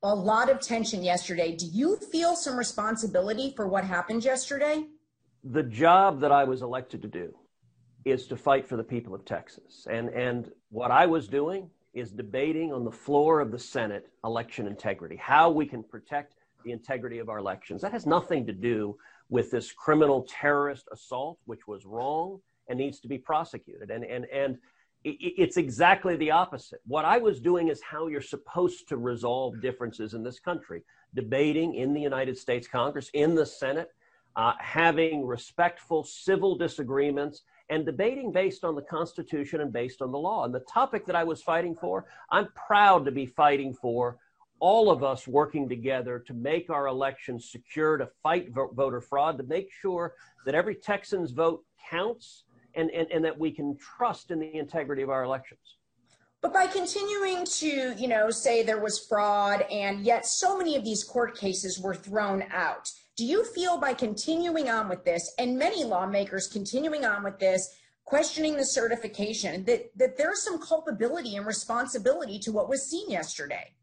A 0.04 0.16
lot 0.16 0.50
of 0.50 0.60
tension 0.60 1.04
yesterday. 1.04 1.56
Do 1.56 1.66
you 1.68 1.98
feel 1.98 2.36
some 2.36 2.58
responsibility 2.58 3.54
for 3.56 3.68
what 3.68 3.84
happened 3.84 4.24
yesterday? 4.24 4.86
the 5.44 5.64
job 5.64 6.20
that 6.22 6.32
I 6.32 6.44
was 6.44 6.62
elected 6.62 7.02
to 7.02 7.08
do 7.08 7.34
is 8.06 8.28
to 8.28 8.38
fight 8.38 8.68
for 8.68 8.78
the 8.78 8.84
people 8.84 9.14
of 9.14 9.26
Texas. 9.26 9.88
And, 9.90 10.10
and 10.10 10.52
what 10.70 10.92
I 10.92 11.06
was 11.06 11.28
doing 11.28 11.70
is 11.94 12.12
debating 12.12 12.72
on 12.72 12.84
the 12.84 12.92
floor 12.92 13.40
of 13.40 13.52
the 13.52 13.60
Senate 13.60 14.10
election 14.24 14.68
integrity, 14.68 15.16
how 15.18 15.50
we 15.50 15.66
can 15.66 15.84
protect 15.84 16.36
the 16.64 16.72
integrity 16.72 17.20
of 17.20 17.30
our 17.30 17.40
elections. 17.40 17.82
That 17.82 17.92
has 17.92 18.06
nothing 18.06 18.46
to 18.48 18.54
do 18.54 18.98
with 19.30 19.52
this 19.52 19.72
criminal 19.72 20.26
terrorist 20.30 20.88
assault, 20.92 21.40
which 21.46 21.68
was 21.68 21.86
wrong 21.86 22.40
and 22.68 22.78
needs 22.78 23.00
to 23.02 23.08
be 23.08 23.18
prosecuted. 23.18 23.90
And, 23.90 24.04
and, 24.04 24.26
and 24.26 24.58
it's 25.04 25.58
exactly 25.58 26.16
the 26.16 26.32
opposite. 26.32 26.80
What 26.86 27.06
I 27.06 27.18
was 27.18 27.40
doing 27.40 27.70
is 27.70 27.82
how 27.82 28.08
you're 28.08 28.22
supposed 28.22 28.88
to 28.90 28.98
resolve 28.98 29.62
differences 29.62 30.14
in 30.14 30.24
this 30.24 30.40
country, 30.40 30.84
debating 31.16 31.76
in 31.76 31.94
the 31.94 32.02
United 32.02 32.38
States 32.38 32.68
Congress, 32.68 33.10
in 33.14 33.34
the 33.34 33.46
Senate, 33.46 33.92
uh, 34.36 34.54
having 34.60 35.26
respectful 35.26 36.04
civil 36.04 36.56
disagreements 36.56 37.42
and 37.70 37.86
debating 37.86 38.32
based 38.32 38.64
on 38.64 38.76
the 38.76 38.82
Constitution 38.82 39.62
and 39.62 39.74
based 39.74 40.02
on 40.02 40.12
the 40.12 40.18
law. 40.18 40.46
And 40.46 40.54
the 40.54 40.60
topic 40.62 41.06
that 41.08 41.16
I 41.16 41.24
was 41.24 41.42
fighting 41.42 41.76
for, 41.76 42.06
I'm 42.30 42.50
proud 42.54 43.06
to 43.06 43.12
be 43.12 43.26
fighting 43.26 43.74
for 43.74 44.18
all 44.60 44.92
of 44.92 45.04
us 45.04 45.28
working 45.28 45.68
together 45.68 46.20
to 46.20 46.34
make 46.34 46.70
our 46.70 46.88
elections 46.88 47.50
secure, 47.50 47.98
to 47.98 48.08
fight 48.22 48.52
voter 48.54 49.02
fraud, 49.02 49.38
to 49.40 49.44
make 49.44 49.72
sure 49.72 50.14
that 50.46 50.54
every 50.54 50.76
Texan's 50.76 51.32
vote 51.32 51.64
counts 51.90 52.44
and, 52.76 52.90
and, 52.92 53.08
and 53.12 53.26
that 53.26 53.38
we 53.38 53.52
can 53.52 53.78
trust 53.78 54.32
in 54.32 54.40
the 54.40 54.56
integrity 54.56 55.02
of 55.02 55.10
our 55.10 55.24
elections. 55.24 55.78
But 56.42 56.54
by 56.54 56.66
continuing 56.66 57.46
to, 57.46 57.94
you 57.98 58.08
know, 58.08 58.32
say 58.32 58.64
there 58.64 58.82
was 58.82 59.06
fraud 59.08 59.62
and 59.70 60.02
yet 60.02 60.26
so 60.26 60.58
many 60.58 60.76
of 60.76 60.84
these 60.84 61.04
court 61.04 61.38
cases 61.38 61.80
were 61.80 61.94
thrown 61.94 62.44
out, 62.52 62.90
do 63.16 63.26
you 63.26 63.44
feel 63.46 63.78
by 63.78 63.94
continuing 63.94 64.68
on 64.68 64.90
with 64.90 65.06
this 65.06 65.34
and 65.38 65.58
many 65.58 65.84
lawmakers 65.84 66.48
continuing 66.48 67.06
on 67.06 67.24
with 67.24 67.38
this, 67.38 67.70
questioning 68.06 68.56
the 68.56 68.66
certification, 68.66 69.64
that, 69.66 69.92
that 69.96 70.18
there's 70.18 70.42
some 70.42 70.60
culpability 70.60 71.36
and 71.36 71.46
responsibility 71.46 72.40
to 72.40 72.52
what 72.52 72.68
was 72.68 72.90
seen 72.90 73.10
yesterday? 73.12 73.76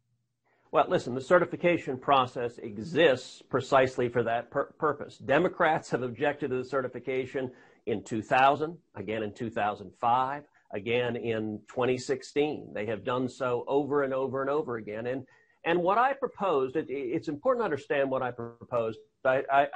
Well, 0.71 0.87
listen, 0.88 1.14
the 1.14 1.21
certification 1.21 1.97
process 1.97 2.59
exists 2.59 3.40
precisely 3.49 4.09
for 4.09 4.23
that 4.25 4.50
pur- 4.50 4.73
purpose. 4.78 5.16
Democrats 5.16 5.88
have 5.90 6.02
objected 6.02 6.50
to 6.50 6.59
the 6.59 6.64
certification 6.64 7.52
in 7.88 8.02
2000, 8.04 8.76
again 8.95 9.23
in 9.23 9.33
2005, 9.33 10.45
again 10.73 11.16
in 11.16 11.61
2016. 11.68 12.73
They 12.75 12.87
have 12.87 13.04
done 13.04 13.28
so 13.28 13.64
over 13.66 14.02
and 14.02 14.12
over 14.12 14.40
and 14.42 14.50
over 14.50 14.76
again. 14.76 15.07
And, 15.07 15.26
and 15.64 15.83
what 15.83 15.99
I 15.99 16.12
proposed, 16.12 16.76
it, 16.76 16.87
it's 16.88 17.28
important 17.28 17.62
to 17.62 17.64
understand 17.64 18.11
what 18.11 18.23
I 18.23 18.30
proposed. 18.30 18.99
I, 19.25 19.42
I, 19.50 19.66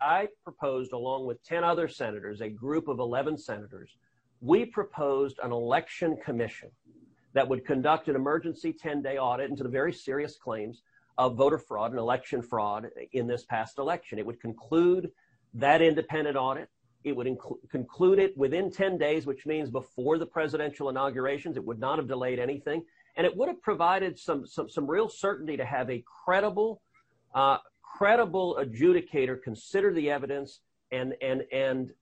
I 0.00 0.28
proposed, 0.42 0.92
along 0.92 1.26
with 1.26 1.42
10 1.44 1.64
other 1.64 1.88
senators, 1.88 2.40
a 2.40 2.48
group 2.48 2.88
of 2.88 2.98
11 2.98 3.38
senators, 3.38 3.96
we 4.40 4.64
proposed 4.64 5.38
an 5.42 5.52
election 5.52 6.16
commission 6.24 6.70
that 7.34 7.48
would 7.48 7.64
conduct 7.64 8.08
an 8.08 8.16
emergency 8.16 8.72
10 8.72 9.02
day 9.02 9.18
audit 9.18 9.50
into 9.50 9.62
the 9.62 9.68
very 9.68 9.92
serious 9.92 10.36
claims 10.36 10.82
of 11.18 11.36
voter 11.36 11.58
fraud 11.58 11.90
and 11.90 11.98
election 11.98 12.42
fraud 12.42 12.88
in 13.12 13.26
this 13.26 13.44
past 13.44 13.78
election. 13.78 14.18
It 14.18 14.26
would 14.26 14.40
conclude 14.40 15.10
that 15.54 15.82
independent 15.82 16.36
audit. 16.36 16.68
It 17.04 17.14
would 17.14 17.28
conclude 17.70 18.18
it 18.18 18.36
within 18.36 18.70
10 18.70 18.96
days, 18.96 19.26
which 19.26 19.44
means 19.44 19.70
before 19.70 20.18
the 20.18 20.26
presidential 20.26 20.88
inaugurations. 20.88 21.56
It 21.56 21.64
would 21.64 21.78
not 21.78 21.98
have 21.98 22.08
delayed 22.08 22.38
anything. 22.38 22.82
And 23.16 23.26
it 23.26 23.36
would 23.36 23.48
have 23.48 23.62
provided 23.62 24.18
some, 24.18 24.46
some, 24.46 24.68
some 24.68 24.90
real 24.90 25.08
certainty 25.08 25.56
to 25.56 25.64
have 25.64 25.90
a 25.90 26.02
credible, 26.24 26.80
uh, 27.34 27.58
credible 27.82 28.58
adjudicator 28.60 29.40
consider 29.40 29.92
the 29.92 30.10
evidence 30.10 30.60
and, 30.90 31.14
and, 31.20 31.44
and 31.52 31.92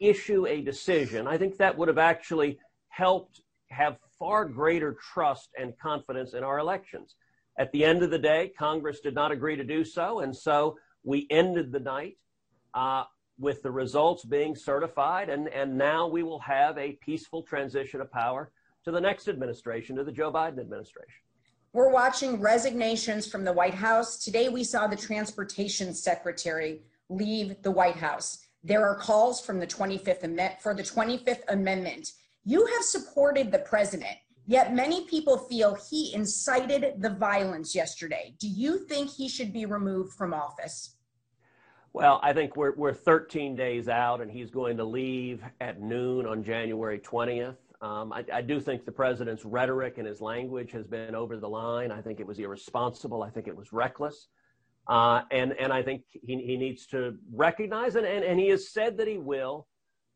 issue 0.00 0.46
a 0.46 0.62
decision. 0.62 1.26
I 1.26 1.36
think 1.36 1.56
that 1.56 1.76
would 1.76 1.88
have 1.88 1.98
actually 1.98 2.58
helped 2.88 3.40
have 3.70 3.98
far 4.18 4.44
greater 4.44 4.96
trust 5.12 5.50
and 5.58 5.76
confidence 5.78 6.34
in 6.34 6.44
our 6.44 6.58
elections. 6.58 7.16
At 7.58 7.72
the 7.72 7.84
end 7.84 8.02
of 8.02 8.10
the 8.10 8.18
day, 8.18 8.52
Congress 8.56 9.00
did 9.00 9.14
not 9.14 9.32
agree 9.32 9.56
to 9.56 9.64
do 9.64 9.84
so, 9.84 10.20
and 10.20 10.34
so 10.34 10.76
we 11.02 11.26
ended 11.30 11.72
the 11.72 11.80
night 11.80 12.16
uh, 12.72 13.04
with 13.38 13.62
the 13.62 13.70
results 13.70 14.24
being 14.24 14.54
certified, 14.54 15.28
and, 15.28 15.48
and 15.48 15.76
now 15.76 16.06
we 16.06 16.22
will 16.22 16.38
have 16.40 16.78
a 16.78 16.92
peaceful 16.92 17.42
transition 17.42 18.00
of 18.00 18.10
power 18.10 18.50
to 18.84 18.90
the 18.90 19.00
next 19.00 19.28
administration, 19.28 19.96
to 19.96 20.04
the 20.04 20.12
Joe 20.12 20.32
Biden 20.32 20.60
administration. 20.60 21.22
We're 21.72 21.90
watching 21.90 22.40
resignations 22.40 23.26
from 23.26 23.44
the 23.44 23.52
White 23.52 23.74
House. 23.74 24.18
Today, 24.18 24.48
we 24.48 24.62
saw 24.62 24.86
the 24.86 24.96
transportation 24.96 25.92
secretary 25.92 26.82
leave 27.08 27.60
the 27.62 27.70
White 27.70 27.96
House. 27.96 28.46
There 28.62 28.86
are 28.86 28.94
calls 28.94 29.44
from 29.44 29.58
the 29.58 29.66
25th 29.66 30.22
Amendment 30.22 30.62
for 30.62 30.74
the 30.74 30.82
25th 30.82 31.42
Amendment 31.48 32.12
you 32.46 32.66
have 32.66 32.82
supported 32.82 33.50
the 33.50 33.60
president, 33.60 34.18
yet 34.46 34.74
many 34.74 35.06
people 35.06 35.38
feel 35.38 35.78
he 35.90 36.12
incited 36.14 37.00
the 37.00 37.08
violence 37.08 37.74
yesterday. 37.74 38.34
Do 38.38 38.48
you 38.48 38.86
think 38.86 39.10
he 39.10 39.28
should 39.28 39.50
be 39.50 39.64
removed 39.64 40.12
from 40.12 40.34
office? 40.34 40.96
Well, 41.94 42.18
I 42.24 42.32
think 42.32 42.56
we're, 42.56 42.74
we're 42.74 42.92
13 42.92 43.54
days 43.54 43.88
out, 43.88 44.20
and 44.20 44.28
he's 44.28 44.50
going 44.50 44.76
to 44.78 44.84
leave 44.84 45.44
at 45.60 45.80
noon 45.80 46.26
on 46.26 46.42
January 46.42 46.98
20th. 46.98 47.54
Um, 47.80 48.12
I, 48.12 48.24
I, 48.32 48.42
do 48.42 48.58
think 48.58 48.84
the 48.84 48.90
president's 48.90 49.44
rhetoric 49.44 49.98
and 49.98 50.06
his 50.06 50.20
language 50.20 50.72
has 50.72 50.88
been 50.88 51.14
over 51.14 51.36
the 51.36 51.48
line. 51.48 51.92
I 51.92 52.00
think 52.00 52.18
it 52.18 52.26
was 52.26 52.40
irresponsible. 52.40 53.22
I 53.22 53.30
think 53.30 53.46
it 53.46 53.56
was 53.56 53.72
reckless. 53.72 54.26
Uh, 54.88 55.22
and, 55.30 55.52
and 55.52 55.72
I 55.72 55.82
think 55.84 56.02
he, 56.10 56.36
he 56.38 56.56
needs 56.56 56.86
to 56.88 57.16
recognize, 57.32 57.94
and, 57.94 58.04
and, 58.04 58.24
and 58.24 58.40
he 58.40 58.48
has 58.48 58.70
said 58.70 58.96
that 58.96 59.06
he 59.06 59.18
will, 59.18 59.68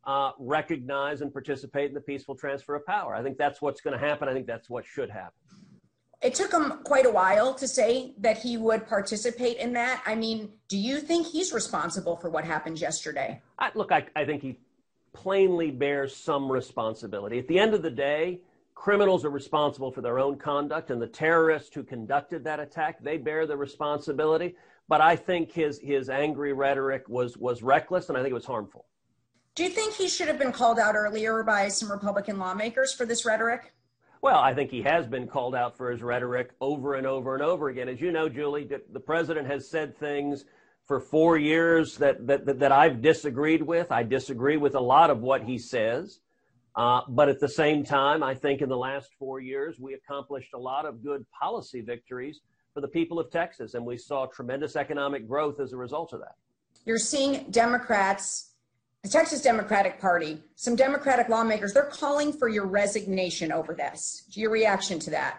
uh, 0.05 0.33
recognize 0.41 1.21
and 1.21 1.33
participate 1.33 1.91
in 1.91 1.95
the 1.95 2.01
peaceful 2.01 2.35
transfer 2.35 2.75
of 2.75 2.85
power. 2.87 3.15
I 3.15 3.23
think 3.23 3.39
that's 3.39 3.63
what's 3.63 3.81
going 3.81 3.97
to 3.97 4.05
happen. 4.05 4.29
I 4.29 4.33
think 4.33 4.49
that's 4.49 4.69
what 4.69 4.85
should 4.85 5.11
happen. 5.11 5.39
It 6.21 6.35
took 6.35 6.53
him 6.53 6.81
quite 6.83 7.07
a 7.07 7.11
while 7.11 7.55
to 7.55 7.69
say 7.69 8.15
that 8.19 8.39
he 8.39 8.57
would 8.57 8.89
participate 8.89 9.59
in 9.59 9.73
that. 9.75 10.03
I 10.05 10.17
mean, 10.17 10.51
do 10.67 10.77
you 10.77 10.99
think 10.99 11.29
he's 11.29 11.53
responsible 11.53 12.17
for 12.17 12.29
what 12.29 12.45
happened 12.45 12.81
yesterday? 12.81 13.41
I, 13.59 13.71
look, 13.75 13.93
I, 13.93 14.05
I 14.17 14.25
think 14.25 14.43
he 14.43 14.59
plainly 15.13 15.71
bears 15.71 16.17
some 16.17 16.51
responsibility. 16.51 17.39
At 17.39 17.47
the 17.47 17.59
end 17.59 17.73
of 17.73 17.83
the 17.83 17.91
day, 17.91 18.41
criminals 18.75 19.25
are 19.25 19.31
responsible 19.31 19.93
for 19.93 20.01
their 20.01 20.19
own 20.19 20.39
conduct, 20.39 20.91
and 20.91 21.01
the 21.01 21.07
terrorists 21.07 21.73
who 21.73 21.85
conducted 21.85 22.43
that 22.45 22.59
attack, 22.59 23.01
they 23.01 23.17
bear 23.17 23.47
the 23.47 23.57
responsibility. 23.57 24.57
But 24.89 25.01
I 25.01 25.15
think 25.15 25.53
his, 25.53 25.79
his 25.79 26.09
angry 26.09 26.53
rhetoric 26.53 27.09
was, 27.09 27.37
was 27.37 27.63
reckless, 27.63 28.09
and 28.09 28.19
I 28.19 28.23
think 28.23 28.33
it 28.33 28.35
was 28.35 28.45
harmful. 28.45 28.87
Do 29.55 29.63
you 29.63 29.71
think 29.71 29.95
he 29.95 30.09
should 30.09 30.29
have 30.29 30.39
been 30.39 30.53
called 30.53 30.79
out 30.79 30.95
earlier 30.97 31.43
by 31.45 31.69
some 31.69 31.91
Republican 31.91 32.39
lawmakers 32.39 32.93
for 32.93 33.05
this 33.05 33.25
rhetoric? 33.25 33.73
Well, 34.21 34.39
I 34.39 34.53
think 34.55 34.71
he 34.71 34.83
has 34.83 35.07
been 35.07 35.29
called 35.29 35.55
out 35.55 35.77
for 35.77 35.91
his 35.91 36.03
rhetoric 36.03 36.51
over 36.61 36.95
and 36.95 37.07
over 37.07 37.35
and 37.35 37.43
over 37.43 37.69
again. 37.69 37.89
As 37.89 38.01
you 38.01 38.11
know, 38.11 38.29
Julie, 38.29 38.69
the 38.93 39.01
president 39.01 39.47
has 39.47 39.71
said 39.71 39.97
things 39.97 40.45
for 40.87 41.01
four 41.01 41.37
years 41.37 41.99
that, 41.99 42.27
that, 42.27 42.59
that 42.59 42.73
I've 42.73 43.01
disagreed 43.01 43.63
with. 43.63 43.93
I 43.93 44.03
disagree 44.03 44.57
with 44.57 44.75
a 44.75 44.81
lot 44.81 45.11
of 45.11 45.21
what 45.21 45.45
he 45.45 45.59
says. 45.59 46.21
Uh, 46.75 47.03
but 47.09 47.29
at 47.29 47.41
the 47.41 47.49
same 47.49 47.85
time, 47.85 48.23
I 48.23 48.35
think 48.35 48.63
in 48.63 48.69
the 48.69 48.77
last 48.77 49.11
four 49.19 49.41
years, 49.41 49.79
we 49.79 49.95
accomplished 49.95 50.55
a 50.55 50.59
lot 50.59 50.87
of 50.87 51.03
good 51.03 51.27
policy 51.31 51.81
victories 51.81 52.41
for 52.73 52.81
the 52.81 52.89
people 52.89 53.19
of 53.19 53.31
Texas, 53.31 53.75
and 53.75 53.85
we 53.85 53.97
saw 53.97 54.27
tremendous 54.27 54.77
economic 54.77 55.27
growth 55.27 55.61
as 55.61 55.73
a 55.73 55.77
result 55.77 56.13
of 56.13 56.21
that. 56.21 56.35
You're 56.85 56.99
seeing 56.99 57.51
Democrats 57.51 58.48
the 59.03 59.09
Texas 59.09 59.41
Democratic 59.41 60.01
Party, 60.01 60.43
some 60.57 60.75
Democratic 60.75 61.29
lawmakers, 61.29 61.73
they're 61.73 61.85
calling 61.85 62.33
for 62.33 62.49
your 62.49 62.67
resignation 62.67 63.53
over 63.53 63.73
this. 63.75 64.25
Your 64.33 64.51
reaction 64.51 64.99
to 65.01 65.11
that? 65.11 65.39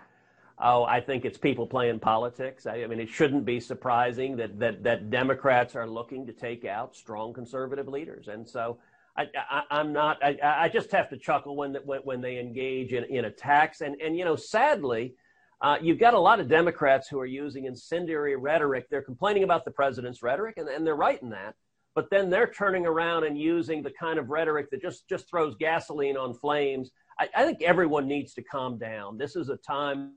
Oh, 0.62 0.84
I 0.84 1.01
think 1.01 1.25
it's 1.25 1.38
people 1.38 1.68
playing 1.68 2.00
politics. 2.00 2.66
I, 2.66 2.84
I, 2.84 2.88
mean, 2.88 3.00
it 3.00 3.10
shouldn't 3.10 3.46
be 3.46 3.60
surprising 3.60 4.38
that, 4.38 4.60
that, 4.60 4.84
that 4.84 5.10
Democrats 5.10 5.75
are 5.75 5.88
looking 5.88 6.25
to 6.28 6.34
take 6.34 6.66
out 6.66 6.96
strong 6.96 7.34
conservative 7.34 7.88
leaders. 7.88 8.28
And 8.28 8.48
so 8.48 8.78
I, 9.18 9.28
am 9.72 9.92
not, 9.92 10.24
I, 10.24 10.38
I, 10.42 10.70
just 10.70 10.92
have 10.92 11.10
to 11.10 11.18
chuckle 11.18 11.58
when, 11.58 11.75
when, 11.86 12.00
when 12.01 12.22
they 12.22 12.39
engage 12.39 12.94
in, 12.94 13.04
in 13.06 13.25
attacks. 13.25 13.82
And, 13.82 14.00
and, 14.01 14.18
you 14.18 14.24
know, 14.24 14.38
sadly, 14.38 15.16
uh, 15.62 15.78
you've 15.82 16.00
got 16.00 16.13
a 16.13 16.20
lot 16.20 16.39
of 16.39 16.48
Democrats 16.48 17.10
who 17.10 17.20
are 17.20 17.25
using 17.25 17.66
incendiary 17.66 18.38
rhetoric. 18.38 18.89
They're 18.89 19.01
complaining 19.01 19.44
about 19.44 19.66
the 19.66 19.72
president's 19.72 20.24
rhetoric, 20.24 20.58
and, 20.58 20.70
and 20.70 20.88
they're 20.88 20.96
right 20.96 21.22
in 21.22 21.30
that 21.32 21.56
but 22.00 22.10
then 22.10 22.29
they're 22.29 22.48
turning 22.48 22.86
around 22.86 23.25
and 23.25 23.38
using 23.38 23.84
the 23.84 23.91
kind 23.91 24.18
of 24.18 24.29
rhetoric 24.29 24.70
that 24.72 24.82
just 24.82 25.10
just 25.10 25.29
throws 25.29 25.53
gasoline 25.56 26.15
on 26.15 26.34
flames. 26.34 26.91
I, 27.20 27.27
I 27.36 27.44
think 27.44 27.62
everyone 27.62 28.08
needs 28.08 28.34
to 28.36 28.41
calm 28.41 28.77
down. 28.77 29.18
This 29.18 29.36
is 29.36 29.50
a 29.50 29.58
time 29.58 30.13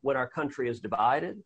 when 0.00 0.16
our 0.16 0.26
country 0.26 0.66
is 0.70 0.80
divided. 0.80 1.42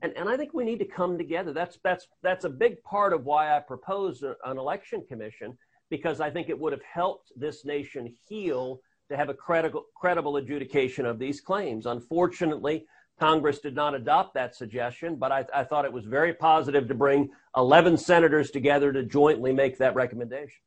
And, 0.00 0.12
and 0.16 0.28
I 0.28 0.36
think 0.36 0.54
we 0.54 0.62
need 0.62 0.78
to 0.78 0.84
come 0.84 1.18
together. 1.18 1.52
That's, 1.52 1.76
that's, 1.82 2.06
that's 2.22 2.44
a 2.44 2.48
big 2.48 2.80
part 2.84 3.12
of 3.12 3.24
why 3.24 3.56
I 3.56 3.58
proposed 3.58 4.22
an 4.22 4.58
election 4.58 5.04
commission, 5.08 5.58
because 5.90 6.20
I 6.20 6.30
think 6.30 6.48
it 6.48 6.56
would 6.56 6.72
have 6.72 6.84
helped 6.84 7.32
this 7.34 7.64
nation 7.64 8.14
heal 8.28 8.78
to 9.10 9.16
have 9.16 9.28
a 9.28 9.34
credible, 9.34 9.86
credible 9.96 10.36
adjudication 10.36 11.04
of 11.04 11.18
these 11.18 11.40
claims. 11.40 11.86
Unfortunately, 11.86 12.86
Congress 13.18 13.60
did 13.60 13.74
not 13.74 13.94
adopt 13.94 14.34
that 14.34 14.54
suggestion, 14.56 15.16
but 15.16 15.30
I, 15.30 15.44
I, 15.54 15.64
thought 15.64 15.84
it 15.84 15.92
was 15.92 16.04
very 16.04 16.34
positive 16.34 16.88
to 16.88 16.94
bring 16.94 17.30
11 17.56 17.98
senators 17.98 18.50
together 18.50 18.92
to 18.92 19.04
jointly 19.04 19.52
make 19.52 19.78
that 19.78 19.94
recommendation. 19.94 20.58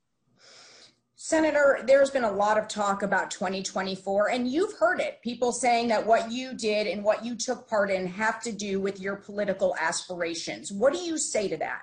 Senator, 1.17 1.79
there's 1.87 2.09
been 2.09 2.25
a 2.25 2.31
lot 2.31 2.57
of 2.57 2.67
talk 2.67 3.01
about 3.01 3.31
2024, 3.31 4.29
and 4.29 4.47
you've 4.49 4.77
heard 4.77 4.99
it. 4.99 5.21
People 5.21 5.51
saying 5.51 5.87
that 5.87 6.05
what 6.05 6.31
you 6.31 6.53
did 6.53 6.87
and 6.87 7.03
what 7.03 7.23
you 7.23 7.35
took 7.35 7.67
part 7.69 7.89
in 7.89 8.05
have 8.05 8.41
to 8.43 8.51
do 8.51 8.79
with 8.79 8.99
your 8.99 9.15
political 9.15 9.75
aspirations. 9.79 10.71
What 10.71 10.93
do 10.93 10.99
you 10.99 11.17
say 11.17 11.47
to 11.47 11.57
that? 11.57 11.81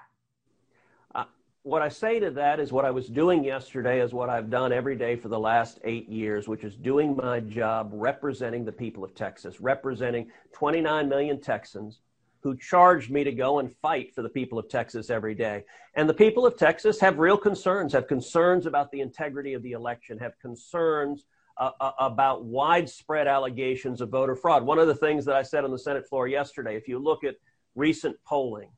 What 1.64 1.80
I 1.80 1.88
say 1.88 2.18
to 2.18 2.30
that 2.32 2.58
is 2.58 2.72
what 2.72 2.84
I 2.84 2.90
was 2.90 3.06
doing 3.06 3.44
yesterday 3.44 4.00
is 4.00 4.12
what 4.12 4.28
I've 4.28 4.50
done 4.50 4.72
every 4.72 4.96
day 4.96 5.14
for 5.14 5.28
the 5.28 5.38
last 5.38 5.78
eight 5.84 6.08
years, 6.08 6.48
which 6.48 6.64
is 6.64 6.74
doing 6.74 7.14
my 7.14 7.38
job 7.38 7.90
representing 7.92 8.64
the 8.64 8.72
people 8.72 9.04
of 9.04 9.14
Texas, 9.14 9.60
representing 9.60 10.30
29 10.52 11.08
million 11.08 11.40
Texans 11.40 12.00
who 12.40 12.56
charged 12.56 13.12
me 13.12 13.22
to 13.22 13.30
go 13.30 13.60
and 13.60 13.72
fight 13.76 14.12
for 14.12 14.22
the 14.22 14.28
people 14.28 14.58
of 14.58 14.68
Texas 14.68 15.08
every 15.08 15.36
day. 15.36 15.64
And 15.94 16.08
the 16.08 16.14
people 16.14 16.44
of 16.44 16.56
Texas 16.56 16.98
have 16.98 17.20
real 17.20 17.38
concerns, 17.38 17.92
have 17.92 18.08
concerns 18.08 18.66
about 18.66 18.90
the 18.90 19.00
integrity 19.00 19.54
of 19.54 19.62
the 19.62 19.72
election, 19.72 20.18
have 20.18 20.36
concerns 20.40 21.26
uh, 21.58 21.70
uh, 21.80 21.92
about 22.00 22.44
widespread 22.44 23.28
allegations 23.28 24.00
of 24.00 24.08
voter 24.08 24.34
fraud. 24.34 24.64
One 24.64 24.80
of 24.80 24.88
the 24.88 24.96
things 24.96 25.24
that 25.26 25.36
I 25.36 25.42
said 25.42 25.62
on 25.62 25.70
the 25.70 25.78
Senate 25.78 26.08
floor 26.08 26.26
yesterday, 26.26 26.74
if 26.74 26.88
you 26.88 26.98
look 26.98 27.22
at 27.22 27.36
recent 27.76 28.16
polling, 28.24 28.70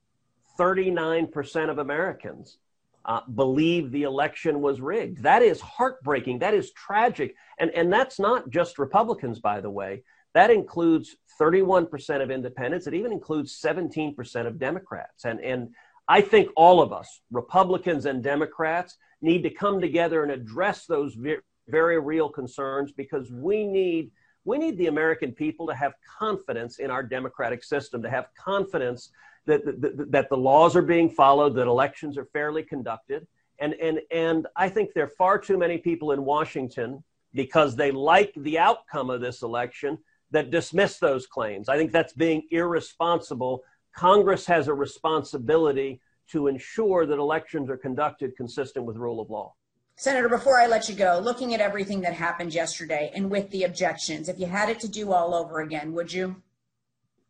39% 0.58 1.70
of 1.70 1.78
Americans 1.78 2.58
uh, 3.04 3.20
believe 3.34 3.90
the 3.90 4.02
election 4.02 4.60
was 4.60 4.80
rigged. 4.80 5.22
That 5.22 5.42
is 5.42 5.60
heartbreaking. 5.60 6.38
That 6.38 6.54
is 6.54 6.72
tragic. 6.72 7.34
And, 7.58 7.70
and 7.70 7.92
that's 7.92 8.18
not 8.18 8.50
just 8.50 8.78
Republicans, 8.78 9.40
by 9.40 9.60
the 9.60 9.70
way. 9.70 10.02
That 10.32 10.50
includes 10.50 11.16
31% 11.40 12.22
of 12.22 12.30
independents. 12.30 12.86
It 12.86 12.94
even 12.94 13.12
includes 13.12 13.60
17% 13.60 14.46
of 14.46 14.58
Democrats. 14.58 15.24
And, 15.24 15.40
and 15.40 15.68
I 16.08 16.20
think 16.20 16.48
all 16.56 16.82
of 16.82 16.92
us, 16.92 17.20
Republicans 17.30 18.06
and 18.06 18.22
Democrats, 18.22 18.96
need 19.20 19.42
to 19.42 19.50
come 19.50 19.80
together 19.80 20.22
and 20.22 20.32
address 20.32 20.86
those 20.86 21.14
very, 21.14 21.38
very 21.68 21.98
real 22.00 22.28
concerns 22.28 22.92
because 22.92 23.30
we 23.30 23.64
need 23.64 24.10
we 24.46 24.58
need 24.58 24.76
the 24.76 24.88
American 24.88 25.32
people 25.32 25.66
to 25.66 25.74
have 25.74 25.94
confidence 26.18 26.78
in 26.78 26.90
our 26.90 27.02
democratic 27.02 27.64
system, 27.64 28.02
to 28.02 28.10
have 28.10 28.26
confidence 28.38 29.10
that, 29.46 30.10
that, 30.10 30.28
the 30.28 30.36
laws 30.36 30.74
are 30.74 30.82
being 30.82 31.10
followed, 31.10 31.54
that 31.56 31.66
elections 31.66 32.16
are 32.16 32.24
fairly 32.26 32.62
conducted. 32.62 33.26
And, 33.58 33.74
and, 33.74 34.00
and 34.10 34.46
I 34.56 34.68
think 34.68 34.94
there 34.94 35.04
are 35.04 35.14
far 35.18 35.38
too 35.38 35.58
many 35.58 35.78
people 35.78 36.12
in 36.12 36.24
Washington, 36.24 37.04
because 37.32 37.76
they 37.76 37.90
like 37.90 38.32
the 38.36 38.58
outcome 38.58 39.10
of 39.10 39.20
this 39.20 39.42
election, 39.42 39.98
that 40.30 40.50
dismiss 40.50 40.98
those 40.98 41.26
claims. 41.26 41.68
I 41.68 41.76
think 41.76 41.92
that's 41.92 42.12
being 42.12 42.42
irresponsible. 42.50 43.62
Congress 43.94 44.46
has 44.46 44.68
a 44.68 44.74
responsibility 44.74 46.00
to 46.30 46.48
ensure 46.48 47.06
that 47.06 47.18
elections 47.18 47.68
are 47.70 47.76
conducted 47.76 48.36
consistent 48.36 48.84
with 48.84 48.96
rule 48.96 49.20
of 49.20 49.30
law. 49.30 49.54
Senator, 49.96 50.28
before 50.28 50.58
I 50.58 50.66
let 50.66 50.88
you 50.88 50.94
go, 50.96 51.20
looking 51.22 51.54
at 51.54 51.60
everything 51.60 52.00
that 52.00 52.14
happened 52.14 52.52
yesterday 52.52 53.12
and 53.14 53.30
with 53.30 53.50
the 53.50 53.62
objections, 53.62 54.28
if 54.28 54.40
you 54.40 54.46
had 54.46 54.68
it 54.68 54.80
to 54.80 54.88
do 54.88 55.12
all 55.12 55.34
over 55.34 55.60
again, 55.60 55.92
would 55.92 56.12
you? 56.12 56.42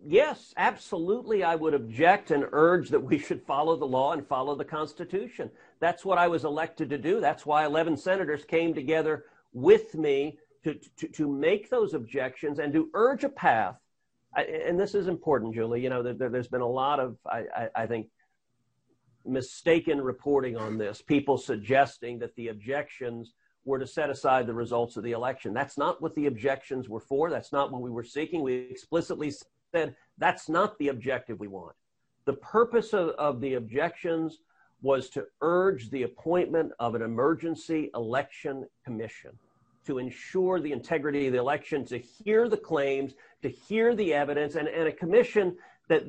Yes, 0.07 0.53
absolutely. 0.59 1.43
I 1.43 1.55
would 1.55 1.73
object 1.73 2.31
and 2.31 2.45
urge 2.53 2.91
that 2.91 3.03
we 3.03 3.19
should 3.19 3.43
follow 3.43 3.75
the 3.77 3.87
law 3.87 4.13
and 4.13 4.27
follow 4.27 4.55
the 4.55 4.65
Constitution. 4.65 5.51
That's 5.81 6.05
what 6.05 6.19
I 6.19 6.29
was 6.29 6.45
elected 6.45 6.91
to 6.91 6.99
do. 6.99 7.21
That's 7.21 7.47
why 7.47 7.65
11 7.65 7.97
senators 7.97 8.45
came 8.45 8.75
together 8.75 9.25
with 9.55 9.95
me 9.95 10.39
to, 10.63 10.79
to, 10.99 11.09
to 11.09 11.29
make 11.29 11.71
those 11.71 11.95
objections 11.95 12.59
and 12.59 12.73
to 12.75 12.91
urge 12.93 13.25
a 13.25 13.31
path. 13.31 13.77
I, 14.37 14.43
and 14.43 14.79
this 14.79 14.95
is 14.95 15.07
important, 15.07 15.55
Julie. 15.55 15.83
You 15.83 15.91
know, 15.91 16.03
there, 16.03 16.31
has 16.31 16.49
been 16.49 16.61
a 16.61 16.67
lot 16.67 17.01
of, 17.01 17.17
I, 17.25 17.45
I, 17.57 17.69
I 17.75 17.87
think, 17.87 18.09
mistaken 19.25 20.03
reporting 20.03 20.57
on 20.57 20.77
this, 20.77 21.01
people 21.01 21.39
suggesting 21.39 22.19
that 22.19 22.35
the 22.37 22.49
objections 22.49 23.33
were 23.65 23.79
to 23.79 23.87
set 23.87 24.11
aside 24.11 24.47
the 24.47 24.55
results 24.55 24.99
of 24.99 25.05
the 25.05 25.13
election. 25.13 25.55
That's 25.55 25.79
not 25.79 26.03
what 26.03 26.15
the 26.15 26.27
objections 26.27 26.91
were 26.91 27.01
for. 27.01 27.31
That's 27.31 27.53
not 27.53 27.73
what 27.73 27.81
we 27.81 27.91
were 27.91 28.05
seeking. 28.05 28.43
We 28.43 28.55
explicitly 28.71 29.33
said 29.75 29.97
that's 30.19 30.49
not 30.49 30.79
the 30.79 30.89
objective 30.89 31.41
we 31.41 31.49
want. 31.49 31.75
The 32.27 32.35
purpose 32.35 32.95
of, 32.95 33.41
the 33.41 33.55
objections 33.55 34.39
was 34.83 35.11
to 35.11 35.27
urge 35.41 35.91
the 35.91 36.05
appointment 36.05 36.73
of 36.79 36.95
an 36.95 37.03
emergency 37.03 37.91
election 37.95 38.67
commission 38.85 39.33
to 39.87 39.99
ensure 39.99 40.61
the 40.61 40.73
integrity 40.73 41.27
of 41.27 41.33
the 41.35 41.39
election, 41.39 41.85
to 41.85 41.99
hear 41.99 42.49
the 42.49 42.57
claims, 42.57 43.15
to 43.43 43.49
hear 43.51 43.95
the 43.95 44.15
evidence, 44.15 44.55
and, 44.55 44.69
a 44.69 44.93
commission 44.93 45.57
that, 45.89 46.05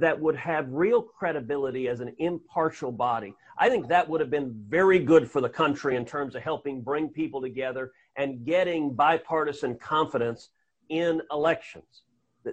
that 0.00 0.20
would 0.20 0.36
have 0.36 0.70
real 0.70 1.02
credibility 1.02 1.88
as 1.88 1.98
an 1.98 2.14
impartial 2.18 2.92
body. 2.92 3.34
I 3.58 3.68
think 3.68 3.88
that 3.88 4.08
would 4.08 4.20
have 4.20 4.30
been 4.30 4.54
very 4.68 5.00
good 5.00 5.28
for 5.28 5.40
the 5.40 5.48
country 5.48 5.96
in 5.96 6.04
terms 6.04 6.36
of 6.36 6.42
helping 6.42 6.82
bring 6.82 7.08
people 7.08 7.40
together 7.40 7.92
and 8.14 8.44
getting 8.44 8.94
bipartisan 8.94 9.76
confidence 9.76 10.50
in 10.88 11.20
elections. 11.32 12.02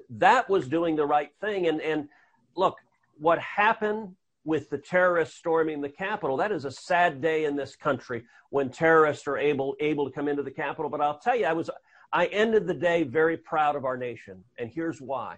That 0.09 0.49
was 0.49 0.67
doing 0.67 0.95
the 0.95 1.05
right 1.05 1.31
thing. 1.41 1.67
And, 1.67 1.81
and 1.81 2.09
look, 2.55 2.77
what 3.17 3.39
happened 3.39 4.15
with 4.45 4.69
the 4.69 4.77
terrorists 4.77 5.37
storming 5.37 5.81
the 5.81 5.89
Capitol, 5.89 6.37
that 6.37 6.51
is 6.51 6.65
a 6.65 6.71
sad 6.71 7.21
day 7.21 7.45
in 7.45 7.55
this 7.55 7.75
country 7.75 8.23
when 8.49 8.69
terrorists 8.69 9.27
are 9.27 9.37
able, 9.37 9.75
able 9.79 10.05
to 10.05 10.11
come 10.11 10.27
into 10.27 10.43
the 10.43 10.51
Capitol. 10.51 10.89
But 10.89 11.01
I'll 11.01 11.19
tell 11.19 11.35
you, 11.35 11.45
I 11.45 11.53
was 11.53 11.69
I 12.13 12.27
ended 12.27 12.67
the 12.67 12.75
day 12.75 13.03
very 13.03 13.37
proud 13.37 13.75
of 13.75 13.85
our 13.85 13.97
nation. 13.97 14.43
And 14.59 14.69
here's 14.69 15.01
why. 15.01 15.37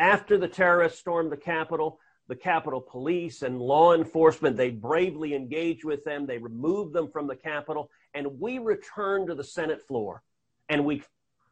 After 0.00 0.36
the 0.36 0.48
terrorists 0.48 0.98
stormed 0.98 1.30
the 1.30 1.36
Capitol, 1.36 2.00
the 2.26 2.34
Capitol 2.34 2.80
Police 2.80 3.42
and 3.42 3.60
law 3.60 3.94
enforcement, 3.94 4.56
they 4.56 4.70
bravely 4.70 5.34
engaged 5.34 5.84
with 5.84 6.04
them. 6.04 6.26
They 6.26 6.38
removed 6.38 6.92
them 6.92 7.08
from 7.08 7.28
the 7.28 7.36
Capitol. 7.36 7.90
And 8.14 8.40
we 8.40 8.58
returned 8.58 9.28
to 9.28 9.36
the 9.36 9.44
Senate 9.44 9.80
floor 9.80 10.22
and 10.68 10.84
we 10.84 11.02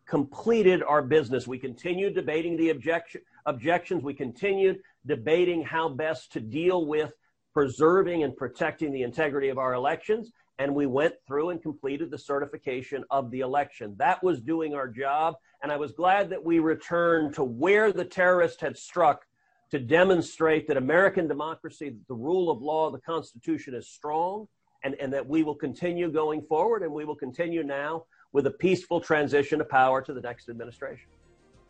completed 0.07 0.83
our 0.83 1.03
business. 1.03 1.47
We 1.47 1.59
continued 1.59 2.15
debating 2.15 2.57
the 2.57 2.71
objection, 2.71 3.23
objections. 3.45 4.03
We 4.03 4.15
continued 4.15 4.81
debating 5.05 5.63
how 5.63 5.89
best 5.89 6.33
to 6.33 6.41
deal 6.41 6.87
with 6.87 7.13
preserving 7.53 8.23
and 8.23 8.37
protecting 8.37 8.93
the 8.93 9.03
integrity 9.03 9.49
of 9.49 9.59
our 9.59 9.75
elections. 9.75 10.31
And 10.59 10.75
we 10.75 10.87
went 10.87 11.15
through 11.27 11.51
and 11.51 11.61
completed 11.61 12.11
the 12.11 12.19
certification 12.19 13.05
of 13.11 13.31
the 13.31 13.41
election. 13.41 13.95
That 13.99 14.23
was 14.23 14.41
doing 14.41 14.75
our 14.75 14.89
job. 14.89 15.35
And 15.63 15.71
I 15.73 15.77
was 15.77 15.93
glad 15.93 16.31
that 16.31 16.45
we 16.45 16.61
returned 16.61 17.35
to 17.35 17.45
where 17.45 17.93
the 17.93 18.05
terrorist 18.05 18.61
had 18.61 18.77
struck 18.77 19.27
to 19.71 19.79
demonstrate 19.79 20.69
that 20.69 20.77
American 20.77 21.27
democracy, 21.27 21.97
the 22.09 22.15
rule 22.15 22.51
of 22.51 22.63
law, 22.63 22.91
the 22.91 23.01
Constitution 23.01 23.75
is 23.75 23.89
strong, 23.89 24.47
and, 24.85 24.95
and 25.01 25.13
that 25.13 25.27
we 25.27 25.43
will 25.43 25.55
continue 25.55 26.11
going 26.11 26.43
forward, 26.43 26.83
and 26.83 26.93
we 26.93 27.05
will 27.05 27.17
continue 27.17 27.65
now 27.65 28.05
with 28.37 28.47
a 28.47 28.51
peaceful 28.51 29.01
transition 29.01 29.63
of 29.63 29.69
power 29.71 30.03
to 30.03 30.13
the 30.13 30.21
next 30.21 30.51
administration. 30.51 31.07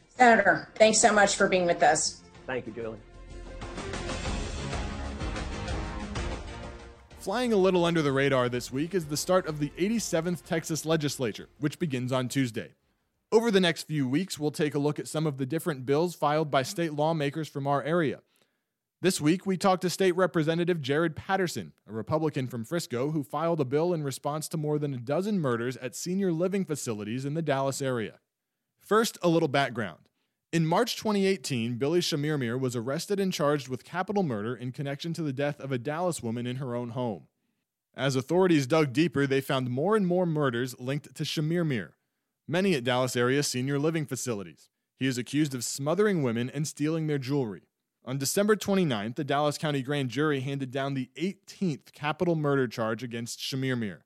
Senator, 0.09 0.69
thanks 0.75 0.99
so 0.99 1.13
much 1.13 1.37
for 1.37 1.47
being 1.47 1.65
with 1.65 1.81
us. 1.81 2.23
Thank 2.45 2.67
you, 2.67 2.73
Julie. 2.73 2.99
Flying 7.21 7.53
a 7.53 7.57
little 7.57 7.85
under 7.85 8.03
the 8.03 8.11
radar 8.11 8.49
this 8.49 8.73
week 8.73 8.97
is 8.97 9.05
the 9.05 9.17
start 9.17 9.47
of 9.47 9.61
the 9.61 9.71
87th 9.79 10.45
Texas 10.45 10.85
legislature, 10.85 11.49
which 11.61 11.79
begins 11.79 12.11
on 12.11 12.27
Tuesday. 12.27 12.75
Over 13.31 13.53
the 13.53 13.61
next 13.61 13.85
few 13.85 14.09
weeks, 14.09 14.37
we'll 14.37 14.51
take 14.51 14.75
a 14.75 14.81
look 14.81 14.99
at 14.99 15.07
some 15.07 15.25
of 15.25 15.39
the 15.39 15.47
different 15.47 15.87
bills 15.87 16.17
filed 16.17 16.51
by 16.51 16.65
state 16.65 16.95
lawmakers 16.95 17.49
from 17.49 17.69
our 17.69 17.85
area. 17.85 18.23
This 19.07 19.21
week, 19.21 19.47
we 19.47 19.57
talked 19.57 19.83
to 19.83 19.89
State 19.89 20.17
Representative 20.17 20.83
Jared 20.83 21.15
Patterson, 21.15 21.73
a 21.89 21.93
Republican 21.93 22.49
from 22.49 22.65
Frisco, 22.65 23.13
who 23.13 23.23
filed 23.23 23.61
a 23.61 23.65
bill 23.65 23.95
in 23.95 24.03
response 24.03 24.49
to 24.49 24.57
more 24.57 24.81
than 24.81 24.93
a 24.93 24.99
dozen 24.99 25.39
murders 25.39 25.77
at 25.77 25.95
senior 25.95 26.33
living 26.33 26.65
facilities 26.65 27.25
in 27.25 27.35
the 27.35 27.41
Dallas 27.41 27.81
area. 27.81 28.19
First, 28.81 29.17
a 29.23 29.29
little 29.29 29.47
background. 29.47 30.09
In 30.53 30.67
March 30.67 30.97
2018, 30.97 31.77
Billy 31.77 32.01
Chemirmir 32.01 32.59
was 32.59 32.75
arrested 32.75 33.21
and 33.21 33.33
charged 33.33 33.69
with 33.69 33.85
capital 33.85 34.25
murder 34.25 34.57
in 34.57 34.73
connection 34.73 35.13
to 35.13 35.23
the 35.23 35.33
death 35.33 35.61
of 35.61 35.71
a 35.71 35.79
Dallas 35.79 36.21
woman 36.21 36.45
in 36.45 36.57
her 36.57 36.75
own 36.75 36.89
home. 36.89 37.29
As 37.95 38.17
authorities 38.17 38.67
dug 38.67 38.93
deeper, 38.93 39.25
they 39.25 39.41
found 39.41 39.71
more 39.71 39.95
and 39.95 40.09
more 40.09 40.27
murders 40.27 40.75
linked 40.81 41.15
to 41.15 41.23
Chemirmir, 41.23 41.91
many 42.49 42.75
at 42.75 42.83
Dallas 42.83 43.15
area 43.15 43.45
senior 43.45 43.79
living 43.79 44.05
facilities. 44.05 44.69
He 44.99 45.07
is 45.07 45.17
accused 45.17 45.55
of 45.55 45.63
smothering 45.63 46.25
women 46.25 46.51
and 46.51 46.67
stealing 46.67 47.07
their 47.07 47.19
jewelry. 47.19 47.69
On 48.09 48.19
December 48.19 48.55
29th, 48.55 49.17
the 49.17 49.25
Dallas 49.25 49.59
County 49.59 49.83
Grand 49.83 50.11
Jury 50.11 50.39
handed 50.39 50.71
down 50.71 50.95
the 50.95 51.11
18th 51.21 51.93
capital 51.93 52.37
murder 52.37 52.69
charge 52.69 53.03
against 53.03 53.41
Chemirmir, 53.41 54.03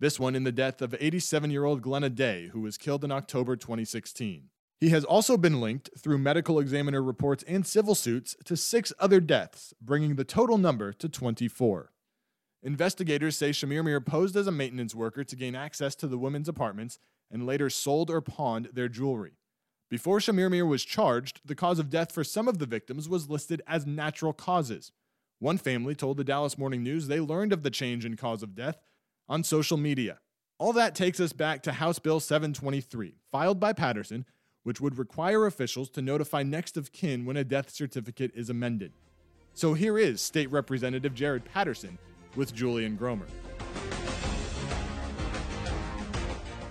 This 0.00 0.18
one 0.18 0.34
in 0.34 0.42
the 0.42 0.50
death 0.50 0.82
of 0.82 0.96
87 0.98 1.52
year 1.52 1.64
old 1.64 1.80
Glenna 1.80 2.10
Day, 2.10 2.48
who 2.48 2.62
was 2.62 2.76
killed 2.76 3.04
in 3.04 3.12
October 3.12 3.54
2016. 3.54 4.48
He 4.80 4.88
has 4.88 5.04
also 5.04 5.36
been 5.36 5.60
linked 5.60 5.90
through 5.96 6.18
medical 6.18 6.58
examiner 6.58 7.00
reports 7.00 7.44
and 7.46 7.64
civil 7.64 7.94
suits 7.94 8.34
to 8.46 8.56
six 8.56 8.92
other 8.98 9.20
deaths, 9.20 9.72
bringing 9.80 10.16
the 10.16 10.24
total 10.24 10.58
number 10.58 10.92
to 10.94 11.08
24. 11.08 11.92
Investigators 12.64 13.36
say 13.36 13.50
Chemirmir 13.50 14.04
posed 14.04 14.34
as 14.34 14.48
a 14.48 14.52
maintenance 14.52 14.92
worker 14.92 15.22
to 15.22 15.36
gain 15.36 15.54
access 15.54 15.94
to 15.94 16.08
the 16.08 16.18
women's 16.18 16.48
apartments 16.48 16.98
and 17.30 17.46
later 17.46 17.70
sold 17.70 18.10
or 18.10 18.20
pawned 18.20 18.70
their 18.72 18.88
jewelry. 18.88 19.38
Before 19.88 20.18
Chemirmir 20.18 20.66
was 20.66 20.84
charged, 20.84 21.40
the 21.44 21.54
cause 21.54 21.78
of 21.78 21.90
death 21.90 22.10
for 22.10 22.24
some 22.24 22.48
of 22.48 22.58
the 22.58 22.66
victims 22.66 23.08
was 23.08 23.30
listed 23.30 23.62
as 23.68 23.86
natural 23.86 24.32
causes. 24.32 24.90
One 25.38 25.58
family 25.58 25.94
told 25.94 26.16
the 26.16 26.24
Dallas 26.24 26.58
Morning 26.58 26.82
News 26.82 27.06
they 27.06 27.20
learned 27.20 27.52
of 27.52 27.62
the 27.62 27.70
change 27.70 28.04
in 28.04 28.16
cause 28.16 28.42
of 28.42 28.56
death 28.56 28.80
on 29.28 29.44
social 29.44 29.76
media. 29.76 30.18
All 30.58 30.72
that 30.72 30.96
takes 30.96 31.20
us 31.20 31.32
back 31.32 31.62
to 31.62 31.72
House 31.72 32.00
Bill 32.00 32.18
723, 32.18 33.14
filed 33.30 33.60
by 33.60 33.72
Patterson, 33.72 34.24
which 34.64 34.80
would 34.80 34.98
require 34.98 35.46
officials 35.46 35.88
to 35.90 36.02
notify 36.02 36.42
next 36.42 36.76
of 36.76 36.90
kin 36.90 37.24
when 37.24 37.36
a 37.36 37.44
death 37.44 37.70
certificate 37.70 38.32
is 38.34 38.50
amended. 38.50 38.92
So 39.54 39.74
here 39.74 39.98
is 39.98 40.20
State 40.20 40.50
Representative 40.50 41.14
Jared 41.14 41.44
Patterson 41.44 41.96
with 42.34 42.52
Julie 42.52 42.86
and 42.86 42.98
Gromer. 42.98 43.28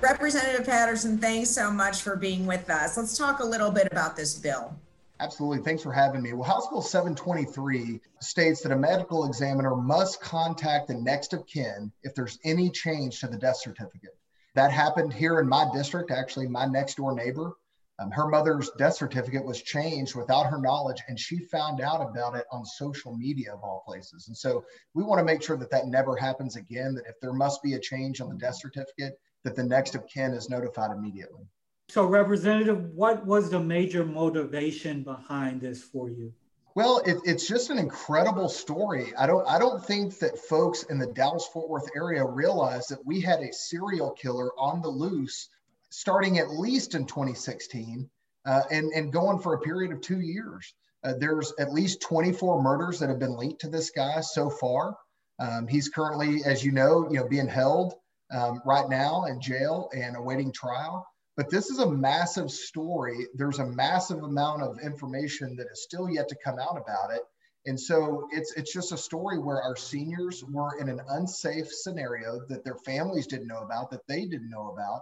Representative 0.05 0.67
Patterson, 0.67 1.17
thanks 1.17 1.49
so 1.49 1.71
much 1.71 2.03
for 2.03 2.15
being 2.15 2.45
with 2.45 2.69
us. 2.69 2.95
Let's 2.95 3.17
talk 3.17 3.39
a 3.39 3.43
little 3.43 3.71
bit 3.71 3.87
about 3.91 4.15
this 4.15 4.37
bill. 4.37 4.71
Absolutely. 5.19 5.63
Thanks 5.63 5.81
for 5.81 5.91
having 5.91 6.21
me. 6.21 6.31
Well, 6.33 6.43
House 6.47 6.67
Bill 6.67 6.83
723 6.83 7.99
states 8.19 8.61
that 8.61 8.71
a 8.71 8.75
medical 8.75 9.25
examiner 9.25 9.75
must 9.75 10.21
contact 10.21 10.89
the 10.89 10.93
next 10.93 11.33
of 11.33 11.47
kin 11.47 11.91
if 12.03 12.13
there's 12.13 12.37
any 12.43 12.69
change 12.69 13.19
to 13.21 13.27
the 13.27 13.37
death 13.37 13.57
certificate. 13.57 14.15
That 14.53 14.71
happened 14.71 15.11
here 15.11 15.39
in 15.39 15.49
my 15.49 15.67
district, 15.73 16.11
actually, 16.11 16.49
my 16.49 16.67
next 16.67 16.97
door 16.97 17.15
neighbor. 17.15 17.53
Um, 17.97 18.11
her 18.11 18.27
mother's 18.27 18.69
death 18.77 18.97
certificate 18.97 19.43
was 19.43 19.63
changed 19.63 20.13
without 20.13 20.45
her 20.45 20.61
knowledge, 20.61 21.01
and 21.07 21.19
she 21.19 21.39
found 21.39 21.81
out 21.81 22.07
about 22.07 22.35
it 22.35 22.45
on 22.51 22.63
social 22.63 23.17
media 23.17 23.55
of 23.55 23.63
all 23.63 23.81
places. 23.87 24.27
And 24.27 24.37
so 24.37 24.65
we 24.93 25.01
want 25.01 25.17
to 25.17 25.25
make 25.25 25.41
sure 25.41 25.57
that 25.57 25.71
that 25.71 25.87
never 25.87 26.15
happens 26.15 26.57
again, 26.57 26.93
that 26.93 27.07
if 27.09 27.19
there 27.21 27.33
must 27.33 27.63
be 27.63 27.73
a 27.73 27.79
change 27.79 28.21
on 28.21 28.29
the 28.29 28.35
death 28.35 28.57
certificate, 28.57 29.17
that 29.45 29.55
the 29.55 29.63
next 29.63 29.95
of 29.95 30.05
kin 30.07 30.33
is 30.33 30.49
notified 30.49 30.91
immediately. 30.91 31.47
So, 31.87 32.05
Representative, 32.05 32.83
what 32.93 33.25
was 33.25 33.49
the 33.49 33.59
major 33.59 34.03
motivation 34.03 35.03
behind 35.03 35.61
this 35.61 35.81
for 35.81 36.09
you? 36.09 36.33
Well, 36.73 37.01
it, 37.05 37.19
it's 37.23 37.47
just 37.47 37.69
an 37.69 37.77
incredible 37.77 38.49
story. 38.49 39.13
I 39.17 39.27
don't 39.27 39.47
I 39.47 39.57
don't 39.57 39.81
think 39.81 40.19
that 40.19 40.37
folks 40.37 40.83
in 40.83 40.97
the 40.97 41.07
Dallas 41.07 41.47
Fort 41.53 41.69
Worth 41.69 41.89
area 41.95 42.25
realize 42.25 42.87
that 42.87 43.05
we 43.05 43.21
had 43.21 43.39
a 43.39 43.53
serial 43.53 44.11
killer 44.11 44.51
on 44.59 44.81
the 44.81 44.89
loose 44.89 45.47
starting 45.89 46.39
at 46.39 46.49
least 46.49 46.93
in 46.93 47.05
2016 47.05 48.09
uh, 48.45 48.63
and, 48.69 48.91
and 48.93 49.13
going 49.13 49.39
for 49.39 49.53
a 49.53 49.61
period 49.61 49.93
of 49.93 50.01
two 50.01 50.19
years. 50.19 50.73
Uh, 51.05 51.13
there's 51.17 51.53
at 51.59 51.71
least 51.71 52.01
24 52.01 52.61
murders 52.61 52.99
that 52.99 53.07
have 53.07 53.19
been 53.19 53.37
linked 53.37 53.61
to 53.61 53.69
this 53.69 53.91
guy 53.91 54.19
so 54.19 54.49
far. 54.49 54.97
Um, 55.39 55.67
he's 55.67 55.87
currently, 55.87 56.43
as 56.43 56.65
you 56.65 56.71
know, 56.73 57.07
you 57.09 57.17
know, 57.19 57.27
being 57.27 57.47
held 57.47 57.93
um, 58.31 58.61
right 58.65 58.89
now 58.89 59.25
in 59.25 59.41
jail 59.41 59.89
and 59.93 60.15
awaiting 60.15 60.51
trial. 60.51 61.05
But 61.37 61.49
this 61.49 61.69
is 61.69 61.79
a 61.79 61.91
massive 61.91 62.49
story. 62.49 63.27
There's 63.35 63.59
a 63.59 63.65
massive 63.65 64.23
amount 64.23 64.61
of 64.61 64.79
information 64.83 65.57
that 65.57 65.67
is 65.71 65.83
still 65.83 66.09
yet 66.09 66.29
to 66.29 66.35
come 66.43 66.59
out 66.59 66.77
about 66.77 67.13
it. 67.13 67.21
And 67.67 67.79
so 67.79 68.27
it's 68.31 68.53
it's 68.53 68.71
just 68.71 68.91
a 68.91 68.97
story 68.97 69.39
where 69.39 69.61
our 69.61 69.75
seniors 69.75 70.43
were 70.43 70.79
in 70.79 70.87
an 70.87 71.01
unsafe 71.09 71.67
scenario 71.71 72.39
that 72.47 72.63
their 72.63 72.77
families 72.85 73.27
didn't 73.27 73.47
know 73.47 73.63
about, 73.63 73.89
that 73.91 74.07
they 74.07 74.25
didn't 74.25 74.49
know 74.49 74.69
about. 74.71 75.01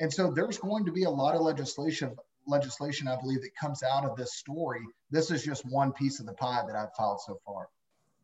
And 0.00 0.12
so 0.12 0.30
there's 0.30 0.58
going 0.58 0.86
to 0.86 0.92
be 0.92 1.04
a 1.04 1.10
lot 1.10 1.34
of 1.34 1.42
legislation 1.42 2.16
legislation 2.46 3.08
I 3.08 3.20
believe 3.20 3.42
that 3.42 3.54
comes 3.60 3.82
out 3.82 4.04
of 4.04 4.16
this 4.16 4.34
story. 4.34 4.80
This 5.10 5.30
is 5.30 5.44
just 5.44 5.66
one 5.66 5.92
piece 5.92 6.18
of 6.18 6.26
the 6.26 6.32
pie 6.32 6.62
that 6.66 6.74
I've 6.74 6.94
filed 6.96 7.20
so 7.20 7.38
far. 7.44 7.68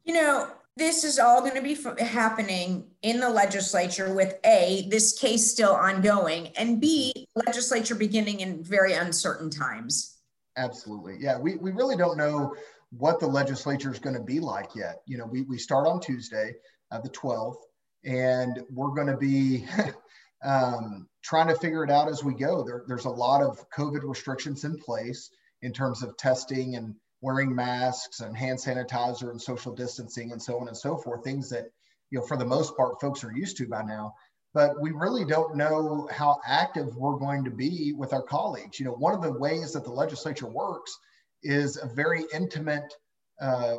You 0.04 0.14
know, 0.14 0.50
this 0.76 1.04
is 1.04 1.18
all 1.18 1.40
going 1.40 1.54
to 1.54 1.62
be 1.62 1.76
happening 2.04 2.84
in 3.02 3.20
the 3.20 3.28
legislature 3.28 4.12
with 4.12 4.34
A, 4.44 4.88
this 4.90 5.16
case 5.16 5.50
still 5.50 5.72
ongoing, 5.72 6.48
and 6.56 6.80
B, 6.80 7.28
legislature 7.46 7.94
beginning 7.94 8.40
in 8.40 8.62
very 8.62 8.94
uncertain 8.94 9.50
times. 9.50 10.18
Absolutely. 10.56 11.16
Yeah, 11.20 11.38
we, 11.38 11.56
we 11.56 11.70
really 11.70 11.96
don't 11.96 12.16
know 12.16 12.54
what 12.90 13.20
the 13.20 13.26
legislature 13.26 13.92
is 13.92 13.98
going 13.98 14.16
to 14.16 14.22
be 14.22 14.40
like 14.40 14.74
yet. 14.74 15.02
You 15.06 15.18
know, 15.18 15.26
we, 15.26 15.42
we 15.42 15.58
start 15.58 15.86
on 15.86 16.00
Tuesday, 16.00 16.54
uh, 16.90 17.00
the 17.00 17.10
12th, 17.10 17.56
and 18.04 18.62
we're 18.70 18.94
going 18.94 19.06
to 19.06 19.16
be 19.16 19.66
um, 20.44 21.08
trying 21.22 21.48
to 21.48 21.56
figure 21.56 21.84
it 21.84 21.90
out 21.90 22.08
as 22.08 22.24
we 22.24 22.34
go. 22.34 22.64
There, 22.64 22.84
there's 22.86 23.04
a 23.04 23.10
lot 23.10 23.42
of 23.42 23.64
COVID 23.70 24.02
restrictions 24.02 24.64
in 24.64 24.76
place 24.78 25.30
in 25.62 25.72
terms 25.72 26.02
of 26.02 26.16
testing 26.16 26.76
and 26.76 26.94
wearing 27.24 27.54
masks 27.54 28.20
and 28.20 28.36
hand 28.36 28.58
sanitizer 28.58 29.30
and 29.30 29.40
social 29.40 29.74
distancing 29.74 30.32
and 30.32 30.42
so 30.42 30.58
on 30.60 30.68
and 30.68 30.76
so 30.76 30.94
forth, 30.94 31.24
things 31.24 31.48
that, 31.48 31.64
you 32.10 32.18
know, 32.18 32.26
for 32.26 32.36
the 32.36 32.44
most 32.44 32.76
part, 32.76 33.00
folks 33.00 33.24
are 33.24 33.32
used 33.32 33.56
to 33.56 33.66
by 33.66 33.82
now. 33.82 34.14
But 34.52 34.78
we 34.78 34.90
really 34.90 35.24
don't 35.24 35.56
know 35.56 36.06
how 36.12 36.38
active 36.46 36.94
we're 36.94 37.18
going 37.18 37.42
to 37.44 37.50
be 37.50 37.94
with 37.96 38.12
our 38.12 38.22
colleagues. 38.22 38.78
You 38.78 38.84
know, 38.84 38.92
one 38.92 39.14
of 39.14 39.22
the 39.22 39.32
ways 39.32 39.72
that 39.72 39.84
the 39.84 39.90
legislature 39.90 40.46
works 40.46 40.96
is 41.42 41.78
a 41.78 41.86
very 41.86 42.24
intimate 42.34 42.92
uh, 43.40 43.76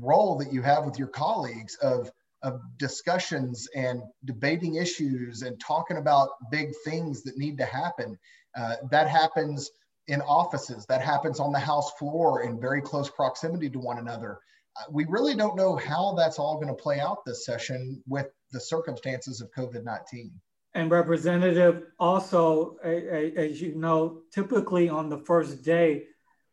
role 0.00 0.36
that 0.38 0.52
you 0.52 0.60
have 0.62 0.84
with 0.84 0.98
your 0.98 1.08
colleagues 1.08 1.76
of 1.76 2.10
of 2.42 2.60
discussions 2.76 3.68
and 3.74 4.00
debating 4.24 4.76
issues 4.76 5.42
and 5.42 5.58
talking 5.60 5.96
about 5.96 6.28
big 6.52 6.68
things 6.84 7.22
that 7.24 7.36
need 7.36 7.58
to 7.58 7.64
happen. 7.64 8.16
Uh, 8.56 8.76
that 8.90 9.08
happens 9.08 9.70
in 10.08 10.20
offices. 10.22 10.84
That 10.86 11.02
happens 11.02 11.38
on 11.38 11.52
the 11.52 11.58
House 11.58 11.92
floor 11.92 12.42
in 12.42 12.60
very 12.60 12.80
close 12.80 13.08
proximity 13.08 13.70
to 13.70 13.78
one 13.78 13.98
another. 13.98 14.40
Uh, 14.76 14.84
we 14.90 15.04
really 15.08 15.34
don't 15.34 15.56
know 15.56 15.76
how 15.76 16.14
that's 16.14 16.38
all 16.38 16.56
going 16.56 16.68
to 16.68 16.82
play 16.82 16.98
out 16.98 17.24
this 17.24 17.44
session 17.44 18.02
with 18.06 18.26
the 18.52 18.60
circumstances 18.60 19.40
of 19.40 19.50
COVID 19.52 19.84
19. 19.84 20.32
And 20.74 20.90
Representative, 20.90 21.84
also, 21.98 22.76
as 22.84 23.60
you 23.60 23.74
know, 23.74 24.20
typically 24.32 24.88
on 24.88 25.08
the 25.08 25.18
first 25.18 25.62
day, 25.62 26.04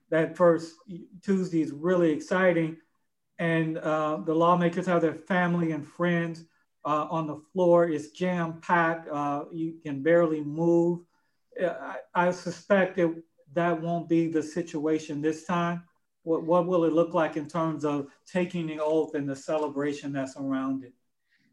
that 0.10 0.38
first 0.38 0.76
Tuesday 1.22 1.62
is 1.62 1.72
really 1.72 2.12
exciting. 2.12 2.78
And 3.38 3.78
uh, 3.78 4.20
the 4.26 4.34
lawmakers 4.34 4.86
have 4.86 5.02
their 5.02 5.16
family 5.16 5.74
and 5.74 5.86
friends 5.86 6.46
uh, 6.86 7.08
on 7.10 7.28
the 7.28 7.42
floor. 7.52 7.90
It's 7.90 8.12
jam 8.12 8.62
packed. 8.62 9.10
Uh, 9.10 9.46
you 9.52 9.76
can 9.84 10.02
barely 10.02 10.42
move. 10.42 11.02
Uh, 11.62 11.74
I, 12.14 12.28
I 12.28 12.32
suspect 12.32 12.96
that 12.96 13.22
that 13.56 13.82
won't 13.82 14.08
be 14.08 14.28
the 14.28 14.44
situation 14.44 15.22
this 15.22 15.46
time? 15.46 15.84
What, 16.24 16.44
what 16.44 16.68
will 16.68 16.86
it 16.86 16.94
look 16.94 17.14
like 17.14 17.38
in 17.38 17.48
terms 17.48 17.86
of 17.86 18.08
taking 18.32 18.68
the 18.68 18.80
oath 18.80 19.16
and 19.16 19.28
the 19.28 19.36
celebration 19.36 20.14
that's 20.14 20.38
around 20.38 20.84
it? 20.84 20.94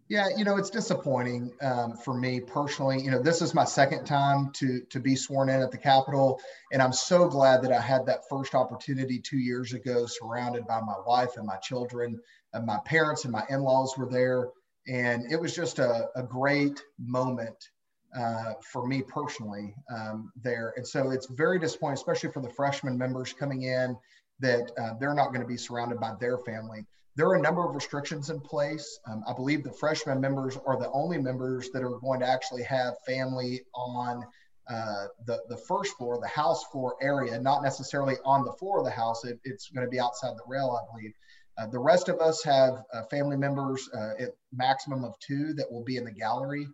Yeah, 0.09 0.29
you 0.37 0.45
know, 0.45 0.57
it's 0.59 0.69
disappointing 0.69 1.53
um, 1.63 1.97
for 1.97 2.13
me 2.13 2.41
personally. 2.41 3.01
You 3.01 3.11
know, 3.11 3.23
this 3.23 3.41
is 3.41 3.55
my 3.55 3.65
second 3.65 4.05
time 4.05 4.51
to 4.55 4.81
to 4.91 5.01
be 5.01 5.17
sworn 5.17 5.49
in 5.49 5.63
at 5.63 5.71
the 5.71 5.79
Capitol, 5.79 6.39
and 6.73 6.83
I'm 6.83 6.93
so 6.93 7.29
glad 7.29 7.63
that 7.63 7.73
I 7.73 7.81
had 7.81 8.05
that 8.07 8.29
first 8.29 8.55
opportunity 8.55 9.19
two 9.21 9.39
years 9.39 9.73
ago, 9.73 10.05
surrounded 10.05 10.67
by 10.67 10.81
my 10.81 10.97
wife 11.07 11.37
and 11.37 11.47
my 11.47 11.57
children, 11.57 12.21
and 12.53 12.67
my 12.67 12.79
parents 12.85 13.25
and 13.25 13.33
my 13.33 13.45
in-laws 13.49 13.97
were 13.97 14.09
there, 14.11 14.49
and 14.87 15.33
it 15.33 15.41
was 15.41 15.55
just 15.55 15.79
a, 15.79 16.09
a 16.15 16.23
great 16.23 16.83
moment 16.99 17.71
uh, 18.19 18.55
for 18.73 18.87
me 18.87 19.03
personally 19.03 19.75
um, 19.95 20.33
there. 20.43 20.75
And 20.77 20.87
so 20.87 21.11
it's 21.11 21.27
very 21.27 21.59
disappointing, 21.59 21.95
especially 21.95 22.31
for 22.31 22.43
the 22.43 22.51
freshman 22.51 22.99
members 22.99 23.33
coming 23.33 23.63
in, 23.63 23.97
that 24.41 24.71
uh, 24.79 24.95
they're 25.01 25.15
not 25.15 25.29
going 25.29 25.41
to 25.41 25.47
be 25.47 25.57
surrounded 25.57 26.01
by 26.01 26.13
their 26.21 26.39
family. 26.39 26.85
There 27.15 27.27
are 27.29 27.37
a 27.37 27.43
number 27.43 27.67
of 27.67 27.75
restrictions 27.75 28.31
in 28.31 28.41
place. 28.41 28.99
Um, 29.07 29.23
I 29.27 29.35
believe 29.35 29.65
the 29.65 29.73
freshman 29.73 30.21
members 30.21 30.59
are 30.67 30.79
the 30.79 30.91
only 30.93 31.19
members 31.19 31.71
that 31.71 31.83
are 31.83 31.99
going 32.01 32.21
to 32.21 32.27
actually 32.27 32.63
have 32.63 32.95
family 33.07 33.63
on 33.75 34.25
uh, 34.71 35.07
the, 35.27 35.41
the 35.49 35.57
first 35.57 35.97
floor, 35.99 36.19
the 36.21 36.29
house 36.29 36.65
floor 36.65 36.97
area, 37.03 37.39
not 37.39 37.63
necessarily 37.63 38.15
on 38.25 38.45
the 38.45 38.53
floor 38.53 38.79
of 38.79 38.85
the 38.85 38.91
house. 38.91 39.25
It, 39.25 39.39
it's 39.45 39.69
going 39.69 39.87
to 39.87 39.91
be 39.91 40.01
outside 40.01 40.37
the 40.37 40.45
rail, 40.47 40.79
I 40.81 40.91
believe. 40.91 41.13
Uh, 41.59 41.67
the 41.67 41.79
rest 41.79 42.09
of 42.09 42.21
us 42.21 42.43
have 42.45 42.83
uh, 42.95 43.03
family 43.11 43.37
members 43.37 43.89
uh, 43.95 44.13
at 44.19 44.31
maximum 44.53 45.05
of 45.05 45.19
two 45.19 45.53
that 45.55 45.71
will 45.71 45.85
be 45.85 45.97
in 45.97 46.05
the 46.05 46.13
gallery. 46.13 46.67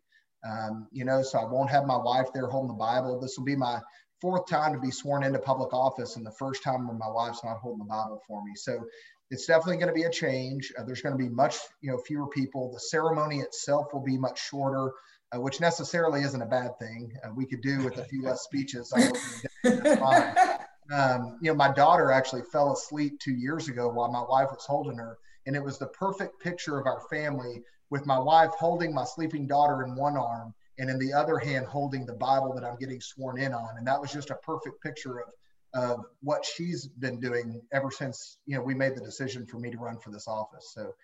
Um, 0.44 0.88
you 0.92 1.04
know, 1.04 1.22
so 1.22 1.38
I 1.38 1.44
won't 1.44 1.70
have 1.70 1.86
my 1.86 1.96
wife 1.96 2.28
there 2.32 2.46
holding 2.46 2.68
the 2.68 2.74
Bible. 2.74 3.18
This 3.20 3.36
will 3.36 3.44
be 3.44 3.56
my 3.56 3.80
fourth 4.20 4.46
time 4.48 4.72
to 4.72 4.78
be 4.78 4.90
sworn 4.90 5.22
into 5.22 5.38
public 5.38 5.72
office 5.72 6.16
and 6.16 6.26
the 6.26 6.32
first 6.32 6.62
time 6.62 6.86
when 6.86 6.98
my 6.98 7.08
wife's 7.08 7.44
not 7.44 7.58
holding 7.58 7.80
the 7.80 7.84
Bible 7.84 8.20
for 8.26 8.44
me. 8.44 8.52
So 8.56 8.84
it's 9.30 9.46
definitely 9.46 9.76
going 9.76 9.88
to 9.88 9.94
be 9.94 10.04
a 10.04 10.10
change. 10.10 10.72
Uh, 10.78 10.84
there's 10.84 11.02
going 11.02 11.16
to 11.16 11.22
be 11.22 11.28
much, 11.28 11.56
you 11.80 11.90
know, 11.90 11.98
fewer 11.98 12.28
people. 12.28 12.72
The 12.72 12.80
ceremony 12.80 13.40
itself 13.40 13.92
will 13.92 14.02
be 14.02 14.16
much 14.16 14.48
shorter, 14.48 14.92
uh, 15.32 15.40
which 15.40 15.60
necessarily 15.60 16.22
isn't 16.22 16.40
a 16.40 16.46
bad 16.46 16.78
thing. 16.78 17.12
Uh, 17.22 17.30
we 17.34 17.46
could 17.46 17.60
do 17.60 17.84
with 17.84 17.98
a 17.98 18.04
few 18.04 18.22
less 18.22 18.42
speeches. 18.42 18.92
um, 20.92 21.38
you 21.42 21.50
know, 21.50 21.54
my 21.54 21.72
daughter 21.72 22.10
actually 22.10 22.42
fell 22.50 22.72
asleep 22.72 23.18
two 23.20 23.34
years 23.34 23.68
ago 23.68 23.88
while 23.88 24.10
my 24.10 24.22
wife 24.22 24.48
was 24.50 24.64
holding 24.66 24.96
her, 24.96 25.18
and 25.46 25.54
it 25.54 25.62
was 25.62 25.78
the 25.78 25.88
perfect 25.88 26.40
picture 26.40 26.78
of 26.78 26.86
our 26.86 27.02
family 27.10 27.62
with 27.90 28.06
my 28.06 28.18
wife 28.18 28.50
holding 28.58 28.94
my 28.94 29.04
sleeping 29.04 29.46
daughter 29.46 29.82
in 29.82 29.94
one 29.94 30.16
arm 30.16 30.54
and 30.78 30.90
in 30.90 30.98
the 30.98 31.12
other 31.12 31.38
hand 31.38 31.66
holding 31.66 32.06
the 32.06 32.14
Bible 32.14 32.54
that 32.54 32.64
I'm 32.64 32.76
getting 32.76 33.00
sworn 33.00 33.40
in 33.40 33.52
on. 33.52 33.76
And 33.76 33.86
that 33.86 34.00
was 34.00 34.12
just 34.12 34.30
a 34.30 34.36
perfect 34.36 34.82
picture 34.82 35.20
of 35.20 35.28
of 35.74 36.06
what 36.22 36.46
she's 36.46 36.86
been 36.86 37.20
doing 37.20 37.60
ever 37.72 37.90
since 37.90 38.38
you 38.46 38.56
know 38.56 38.62
we 38.62 38.74
made 38.74 38.96
the 38.96 39.02
decision 39.02 39.44
for 39.44 39.58
me 39.58 39.70
to 39.70 39.76
run 39.76 39.98
for 39.98 40.10
this 40.10 40.26
office. 40.26 40.72
So 40.74 40.94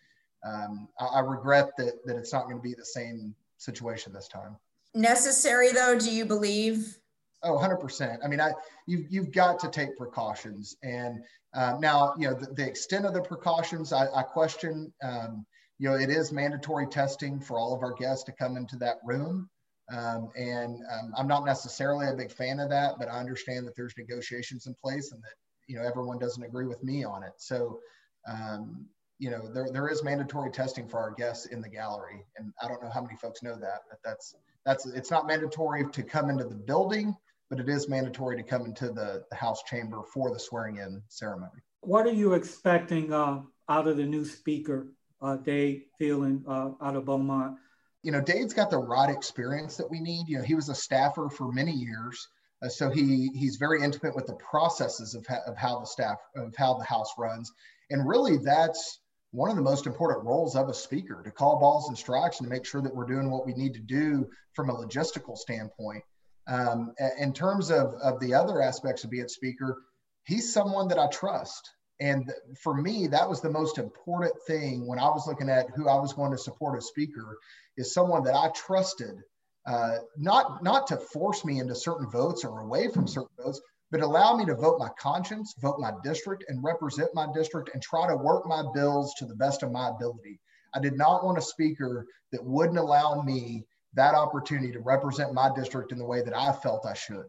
um, 0.44 0.88
I, 0.98 1.04
I 1.04 1.20
regret 1.20 1.70
that 1.76 2.04
that 2.06 2.16
it's 2.16 2.32
not 2.32 2.44
going 2.44 2.56
to 2.56 2.62
be 2.62 2.74
the 2.74 2.84
same 2.84 3.34
situation 3.58 4.12
this 4.12 4.28
time. 4.28 4.56
Necessary 4.94 5.72
though, 5.72 5.98
do 5.98 6.10
you 6.10 6.24
believe? 6.24 6.98
Oh, 7.42 7.58
100%. 7.58 8.18
I 8.24 8.28
mean, 8.28 8.40
I 8.40 8.52
you've, 8.86 9.06
you've 9.10 9.32
got 9.32 9.58
to 9.60 9.68
take 9.68 9.96
precautions. 9.98 10.76
And 10.82 11.22
uh, 11.52 11.76
now, 11.78 12.14
you 12.18 12.28
know, 12.28 12.34
the, 12.34 12.46
the, 12.46 12.66
extent 12.66 13.04
of 13.04 13.12
the 13.12 13.20
precautions, 13.20 13.92
I, 13.92 14.06
I 14.14 14.22
question, 14.22 14.90
um, 15.02 15.44
you 15.78 15.88
know, 15.88 15.96
it 15.96 16.10
is 16.10 16.32
mandatory 16.32 16.87
testing 16.87 17.40
for 17.40 17.58
all 17.58 17.74
of 17.74 17.82
our 17.82 17.94
guests 17.94 18.24
to 18.24 18.32
come 18.32 18.56
into 18.56 18.76
that 18.76 18.96
room. 19.04 19.48
Um, 19.92 20.30
and 20.37 20.80
um, 20.90 21.12
I'm 21.16 21.28
not 21.28 21.44
necessarily 21.44 22.06
a 22.08 22.14
big 22.14 22.32
fan 22.32 22.58
of 22.58 22.70
that, 22.70 22.94
but 22.98 23.08
I 23.08 23.18
understand 23.18 23.66
that 23.66 23.76
there's 23.76 23.94
negotiations 23.98 24.66
in 24.66 24.74
place 24.82 25.12
and 25.12 25.22
that, 25.22 25.34
you 25.66 25.76
know, 25.76 25.82
everyone 25.82 26.18
doesn't 26.18 26.42
agree 26.42 26.66
with 26.66 26.82
me 26.82 27.04
on 27.04 27.22
it. 27.22 27.32
So, 27.37 27.80
um, 28.26 28.87
you 29.18 29.30
know, 29.30 29.48
there, 29.52 29.68
there 29.70 29.88
is 29.88 30.02
mandatory 30.02 30.50
testing 30.50 30.88
for 30.88 30.98
our 30.98 31.10
guests 31.10 31.46
in 31.46 31.60
the 31.60 31.68
gallery. 31.68 32.24
And 32.37 32.52
I 32.62 32.68
don't 32.68 32.82
know 32.82 32.90
how 32.90 33.02
many 33.02 33.16
folks 33.16 33.42
know 33.42 33.56
that, 33.56 33.80
but 33.88 33.98
that's, 34.04 34.34
that's, 34.64 34.87
it's 34.87 35.10
not 35.10 35.26
mandatory 35.26 35.90
to 35.90 36.02
come 36.02 36.30
into 36.30 36.44
the 36.44 36.54
building, 36.54 37.14
but 37.50 37.60
it 37.60 37.68
is 37.68 37.88
mandatory 37.88 38.37
to 38.37 38.42
come 38.42 38.64
into 38.64 38.87
the, 38.87 39.24
the 39.30 39.37
House 39.37 39.62
chamber 39.64 40.02
for 40.12 40.32
the 40.32 40.38
swearing 40.38 40.78
in 40.78 41.02
ceremony. 41.08 41.60
What 41.80 42.06
are 42.06 42.12
you 42.12 42.32
expecting 42.32 43.12
uh, 43.12 43.42
out 43.68 43.87
of 43.87 43.98
the 43.98 44.04
new 44.04 44.24
speaker 44.24 44.88
uh, 45.24 45.37
Dade 45.37 45.84
Phelan 45.98 46.44
uh, 46.46 46.70
out 46.80 46.96
of 46.96 47.06
Beaumont. 47.06 47.56
you 48.02 48.12
know, 48.12 48.20
Dade's 48.20 48.52
got 48.52 48.70
the 48.70 48.78
right 48.78 49.10
experience 49.10 49.78
that 49.78 49.90
we 49.90 50.00
need. 50.00 50.28
You 50.28 50.38
know, 50.38 50.44
he 50.44 50.54
was 50.54 50.68
a 50.68 50.74
staffer 50.74 51.28
for 51.30 51.50
many 51.50 51.72
years. 51.72 52.28
Uh, 52.62 52.68
so 52.68 52.90
he 52.90 53.30
he's 53.34 53.56
very 53.56 53.82
intimate 53.82 54.14
with 54.14 54.26
the 54.26 54.34
processes 54.34 55.14
of, 55.14 55.26
ha- 55.26 55.42
of 55.46 55.56
how 55.56 55.80
the 55.80 55.87
staff 55.87 56.18
of 56.37 56.54
how 56.56 56.74
the 56.74 56.84
house 56.84 57.12
runs 57.18 57.50
and 57.90 58.08
really 58.08 58.37
that's 58.38 59.00
one 59.32 59.50
of 59.50 59.56
the 59.56 59.62
most 59.62 59.87
important 59.87 60.24
roles 60.24 60.54
of 60.54 60.68
a 60.68 60.74
speaker 60.74 61.22
to 61.24 61.30
call 61.30 61.58
balls 61.58 61.88
and 61.88 61.98
strikes 61.98 62.38
and 62.38 62.46
to 62.46 62.50
make 62.50 62.64
sure 62.64 62.80
that 62.80 62.94
we're 62.94 63.06
doing 63.06 63.30
what 63.30 63.44
we 63.44 63.52
need 63.54 63.74
to 63.74 63.80
do 63.80 64.28
from 64.52 64.70
a 64.70 64.74
logistical 64.74 65.37
standpoint 65.37 66.02
um, 66.46 66.92
in 67.18 67.32
terms 67.32 67.70
of, 67.70 67.94
of 68.02 68.20
the 68.20 68.34
other 68.34 68.62
aspects 68.62 69.02
of 69.02 69.10
being 69.10 69.24
a 69.24 69.28
speaker 69.28 69.82
he's 70.24 70.52
someone 70.52 70.88
that 70.88 70.98
i 70.98 71.08
trust 71.08 71.70
and 72.00 72.33
for 72.61 72.74
me 72.74 73.07
that 73.07 73.28
was 73.28 73.40
the 73.40 73.50
most 73.50 73.78
important 73.78 74.33
thing 74.46 74.87
when 74.87 74.98
i 74.98 75.09
was 75.09 75.26
looking 75.26 75.48
at 75.48 75.70
who 75.76 75.88
i 75.88 75.94
was 75.94 76.12
going 76.12 76.33
to 76.33 76.38
support 76.38 76.76
as 76.76 76.87
speaker 76.87 77.38
is 77.76 77.94
someone 77.94 78.24
that 78.24 78.35
i 78.35 78.48
trusted 78.48 79.22
uh, 79.66 79.96
not 80.16 80.62
not 80.62 80.87
to 80.87 80.96
force 80.96 81.44
me 81.44 81.59
into 81.59 81.74
certain 81.74 82.09
votes 82.11 82.44
or 82.44 82.61
away 82.61 82.88
from 82.88 83.09
certain 83.09 83.35
votes, 83.38 83.61
but 83.90 84.00
allow 84.00 84.37
me 84.37 84.44
to 84.44 84.54
vote 84.54 84.78
my 84.78 84.90
conscience, 84.98 85.54
vote 85.61 85.78
my 85.78 85.92
district, 86.02 86.44
and 86.48 86.62
represent 86.62 87.09
my 87.14 87.26
district 87.35 87.70
and 87.72 87.83
try 87.83 88.07
to 88.07 88.16
work 88.16 88.46
my 88.46 88.62
bills 88.74 89.14
to 89.18 89.24
the 89.24 89.35
best 89.35 89.62
of 89.62 89.72
my 89.72 89.88
ability. 89.88 90.38
I 90.74 90.80
did 90.80 90.98
not 90.98 91.24
want 91.24 91.38
a 91.38 91.42
speaker 91.42 92.07
that 92.33 92.44
wouldn't 92.44 92.78
allow 92.78 93.22
me 93.22 93.64
that 93.94 94.14
opportunity 94.14 94.72
to 94.72 94.80
represent 94.80 95.33
my 95.33 95.50
district 95.54 95.92
in 95.92 95.98
the 95.98 96.04
way 96.04 96.20
that 96.20 96.37
I 96.37 96.52
felt 96.52 96.85
I 96.85 96.94
should. 96.94 97.26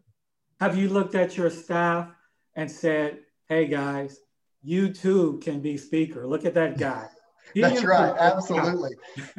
Have 0.60 0.76
you 0.76 0.88
looked 0.88 1.14
at 1.14 1.36
your 1.36 1.48
staff 1.48 2.08
and 2.54 2.70
said, 2.70 3.20
hey 3.48 3.66
guys, 3.66 4.18
you 4.66 4.92
too 4.92 5.38
can 5.44 5.60
be 5.60 5.76
speaker? 5.76 6.26
Look 6.26 6.44
at 6.44 6.54
that 6.54 6.76
guy. 6.76 7.06
That's 7.54 7.84
right. 7.84 8.12
Absolutely. 8.18 8.90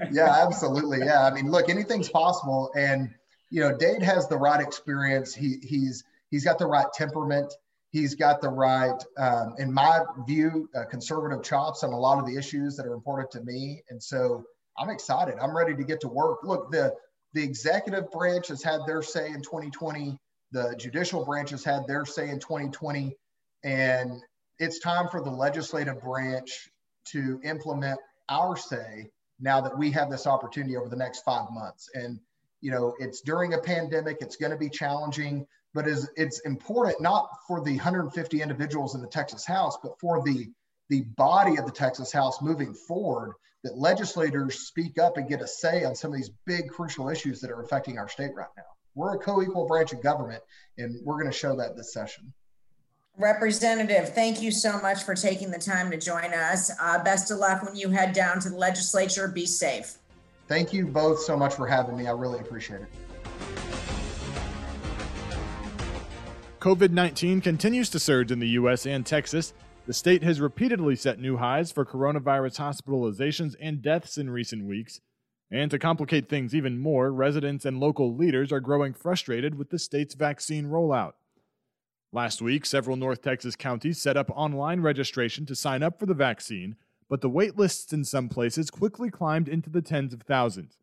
Yeah, 0.09 0.45
absolutely. 0.47 0.99
Yeah. 0.99 1.25
I 1.25 1.33
mean, 1.33 1.51
look, 1.51 1.69
anything's 1.69 2.09
possible. 2.09 2.71
And, 2.75 3.13
you 3.49 3.59
know, 3.59 3.77
Dade 3.77 4.01
has 4.01 4.29
the 4.29 4.37
right 4.37 4.61
experience. 4.61 5.35
He, 5.35 5.57
he's, 5.61 6.05
he's 6.31 6.45
got 6.45 6.57
the 6.57 6.65
right 6.65 6.87
temperament. 6.93 7.53
He's 7.91 8.15
got 8.15 8.41
the 8.41 8.47
right, 8.47 8.97
um, 9.17 9.55
in 9.59 9.71
my 9.71 9.99
view, 10.25 10.69
uh, 10.73 10.85
conservative 10.85 11.43
chops 11.43 11.83
on 11.83 11.91
a 11.91 11.99
lot 11.99 12.19
of 12.19 12.25
the 12.25 12.37
issues 12.37 12.77
that 12.77 12.85
are 12.85 12.93
important 12.93 13.29
to 13.31 13.41
me. 13.41 13.83
And 13.89 14.01
so 14.01 14.45
I'm 14.77 14.89
excited. 14.89 15.35
I'm 15.41 15.55
ready 15.55 15.75
to 15.75 15.83
get 15.83 15.99
to 16.01 16.07
work. 16.07 16.39
Look, 16.43 16.71
the, 16.71 16.93
the 17.33 17.43
executive 17.43 18.09
branch 18.11 18.47
has 18.47 18.63
had 18.63 18.79
their 18.87 19.01
say 19.01 19.27
in 19.27 19.41
2020. 19.41 20.17
The 20.53 20.73
judicial 20.79 21.25
branch 21.25 21.49
has 21.49 21.65
had 21.65 21.85
their 21.85 22.05
say 22.05 22.29
in 22.29 22.39
2020. 22.39 23.13
And 23.65 24.21
it's 24.59 24.79
time 24.79 25.07
for 25.09 25.21
the 25.21 25.29
legislative 25.29 26.01
branch 26.01 26.69
to 27.05 27.39
implement 27.43 27.99
our 28.29 28.57
say 28.57 29.09
now 29.39 29.61
that 29.61 29.77
we 29.77 29.91
have 29.91 30.09
this 30.09 30.27
opportunity 30.27 30.75
over 30.75 30.89
the 30.89 30.95
next 30.95 31.21
five 31.21 31.49
months. 31.51 31.89
And, 31.93 32.19
you 32.61 32.71
know, 32.71 32.95
it's 32.99 33.21
during 33.21 33.53
a 33.53 33.59
pandemic, 33.59 34.17
it's 34.21 34.35
going 34.35 34.51
to 34.51 34.57
be 34.57 34.69
challenging, 34.69 35.45
but 35.73 35.87
is 35.87 36.09
it's 36.15 36.39
important 36.39 37.01
not 37.01 37.29
for 37.47 37.63
the 37.63 37.75
150 37.75 38.41
individuals 38.41 38.95
in 38.95 39.01
the 39.01 39.07
Texas 39.07 39.45
House, 39.45 39.77
but 39.81 39.99
for 39.99 40.23
the 40.23 40.47
the 40.89 41.01
body 41.01 41.57
of 41.57 41.65
the 41.65 41.71
Texas 41.71 42.13
House 42.13 42.41
moving 42.41 42.73
forward 42.73 43.33
that 43.63 43.77
legislators 43.77 44.59
speak 44.67 44.97
up 44.97 45.17
and 45.17 45.27
get 45.27 45.41
a 45.41 45.47
say 45.47 45.83
on 45.83 45.95
some 45.95 46.11
of 46.11 46.17
these 46.17 46.31
big 46.45 46.69
crucial 46.69 47.09
issues 47.09 47.41
that 47.41 47.51
are 47.51 47.61
affecting 47.61 47.97
our 47.97 48.07
state 48.07 48.33
right 48.33 48.47
now. 48.55 48.63
We're 48.95 49.15
a 49.15 49.19
co-equal 49.19 49.67
branch 49.67 49.91
of 49.91 50.01
government, 50.01 50.41
and 50.77 50.95
we're 51.03 51.19
going 51.19 51.31
to 51.31 51.37
show 51.37 51.57
that 51.57 51.75
this 51.75 51.93
session. 51.93 52.33
Representative, 53.17 54.13
thank 54.13 54.43
you 54.43 54.51
so 54.51 54.79
much 54.79 55.03
for 55.03 55.15
taking 55.15 55.49
the 55.49 55.57
time 55.57 55.89
to 55.89 55.97
join 55.97 56.33
us. 56.35 56.71
Uh, 56.79 57.03
best 57.03 57.31
of 57.31 57.39
luck 57.39 57.63
when 57.63 57.75
you 57.75 57.89
head 57.89 58.13
down 58.13 58.39
to 58.41 58.49
the 58.49 58.55
legislature. 58.55 59.27
Be 59.27 59.47
safe. 59.47 59.97
Thank 60.47 60.71
you 60.71 60.85
both 60.85 61.19
so 61.19 61.35
much 61.35 61.55
for 61.55 61.65
having 61.65 61.97
me. 61.97 62.07
I 62.07 62.11
really 62.11 62.39
appreciate 62.39 62.81
it. 62.81 62.87
COVID 66.59 66.91
19 66.91 67.41
continues 67.41 67.89
to 67.89 67.99
surge 67.99 68.31
in 68.31 68.39
the 68.39 68.49
U.S. 68.49 68.85
and 68.85 69.03
Texas. 69.03 69.53
The 69.87 69.93
state 69.93 70.21
has 70.21 70.39
repeatedly 70.39 70.95
set 70.95 71.19
new 71.19 71.37
highs 71.37 71.71
for 71.71 71.85
coronavirus 71.85 72.59
hospitalizations 72.59 73.55
and 73.59 73.81
deaths 73.81 74.17
in 74.17 74.29
recent 74.29 74.65
weeks. 74.65 74.99
And 75.49 75.71
to 75.71 75.79
complicate 75.79 76.29
things 76.29 76.53
even 76.53 76.77
more, 76.77 77.11
residents 77.11 77.65
and 77.65 77.79
local 77.79 78.13
leaders 78.13 78.51
are 78.51 78.59
growing 78.59 78.93
frustrated 78.93 79.55
with 79.55 79.69
the 79.69 79.79
state's 79.79 80.13
vaccine 80.13 80.65
rollout. 80.65 81.13
Last 82.13 82.41
week, 82.41 82.65
several 82.65 82.95
North 82.95 83.21
Texas 83.21 83.55
counties 83.55 84.01
set 84.01 84.15
up 84.15 84.31
online 84.33 84.79
registration 84.79 85.45
to 85.45 85.55
sign 85.55 85.83
up 85.83 85.99
for 85.99 86.05
the 86.05 86.13
vaccine, 86.13 86.77
but 87.09 87.19
the 87.19 87.29
wait 87.29 87.57
lists 87.57 87.91
in 87.91 88.05
some 88.05 88.29
places 88.29 88.71
quickly 88.71 89.09
climbed 89.09 89.49
into 89.49 89.69
the 89.69 89.81
tens 89.81 90.13
of 90.13 90.21
thousands. 90.21 90.77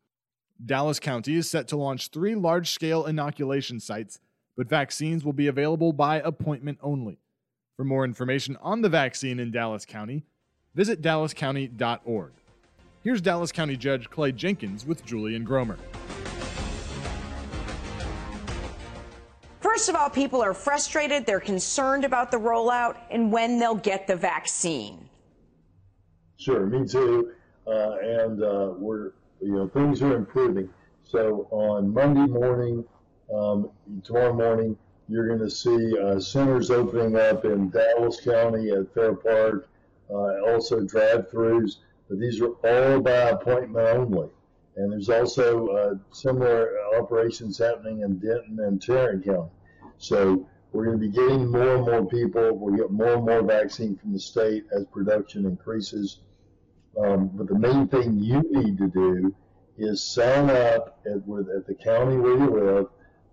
Dallas 0.63 0.99
County 0.99 1.35
is 1.35 1.49
set 1.49 1.67
to 1.69 1.77
launch 1.77 2.09
three 2.09 2.35
large 2.35 2.69
scale 2.69 3.05
inoculation 3.05 3.79
sites, 3.79 4.19
but 4.55 4.69
vaccines 4.69 5.25
will 5.25 5.33
be 5.33 5.47
available 5.47 5.93
by 5.93 6.21
appointment 6.21 6.77
only. 6.81 7.19
For 7.75 7.83
more 7.83 8.05
information 8.05 8.57
on 8.61 8.81
the 8.81 8.89
vaccine 8.89 9.39
in 9.39 9.51
Dallas 9.51 9.85
County, 9.85 10.23
visit 10.75 11.01
dallascounty.org. 11.01 12.31
Here's 13.03 13.21
Dallas 13.21 13.51
County 13.51 13.75
Judge 13.75 14.09
Clay 14.09 14.31
Jenkins 14.31 14.85
with 14.85 15.03
Julie 15.05 15.35
and 15.35 15.45
Gromer. 15.45 15.77
First 19.75 19.89
of 19.89 19.95
all, 19.97 20.09
people 20.09 20.41
are 20.41 20.53
frustrated. 20.53 21.25
They're 21.25 21.41
concerned 21.41 22.05
about 22.05 22.31
the 22.31 22.37
rollout 22.37 22.95
and 23.11 23.29
when 23.29 23.59
they'll 23.59 23.75
get 23.75 24.07
the 24.07 24.15
vaccine. 24.15 25.09
Sure, 26.37 26.65
me 26.65 26.87
too. 26.87 27.33
Uh, 27.67 27.97
and 28.01 28.41
uh, 28.41 28.73
we're, 28.77 29.11
you 29.41 29.51
know, 29.51 29.67
things 29.67 30.01
are 30.01 30.15
improving. 30.15 30.69
So 31.03 31.49
on 31.51 31.93
Monday 31.93 32.25
morning, 32.25 32.85
um, 33.33 33.69
tomorrow 34.01 34.31
morning, 34.31 34.77
you're 35.09 35.27
going 35.27 35.41
to 35.41 35.51
see 35.51 35.99
uh, 35.99 36.21
centers 36.21 36.71
opening 36.71 37.17
up 37.17 37.43
in 37.43 37.69
Dallas 37.69 38.21
County 38.21 38.71
at 38.71 38.93
Fair 38.93 39.13
Park, 39.13 39.67
uh, 40.09 40.53
also 40.53 40.79
drive-throughs. 40.85 41.79
But 42.07 42.21
these 42.21 42.39
are 42.39 42.53
all 42.63 43.01
by 43.01 43.11
appointment 43.11 43.85
only. 43.89 44.29
And 44.77 44.93
there's 44.93 45.09
also 45.09 45.67
uh, 45.67 45.95
similar 46.13 46.69
operations 46.97 47.57
happening 47.57 48.03
in 48.03 48.19
Denton 48.19 48.57
and 48.61 48.81
Tarrant 48.81 49.25
County. 49.25 49.49
So 49.97 50.47
we're 50.71 50.85
going 50.85 50.99
to 50.99 51.07
be 51.07 51.13
getting 51.13 51.49
more 51.49 51.75
and 51.75 51.85
more 51.85 52.05
people. 52.05 52.57
We'll 52.57 52.75
get 52.75 52.91
more 52.91 53.13
and 53.13 53.25
more 53.25 53.41
vaccine 53.41 53.95
from 53.95 54.13
the 54.13 54.19
state 54.19 54.65
as 54.75 54.85
production 54.85 55.45
increases. 55.45 56.19
Um, 56.97 57.29
but 57.33 57.47
the 57.47 57.59
main 57.59 57.87
thing 57.87 58.19
you 58.19 58.41
need 58.51 58.77
to 58.77 58.87
do 58.87 59.35
is 59.77 60.01
sign 60.01 60.49
up 60.49 60.99
at, 61.05 61.17
at 61.17 61.67
the 61.67 61.75
county 61.81 62.17
where 62.17 62.37
you 62.37 62.49
live, 62.49 62.87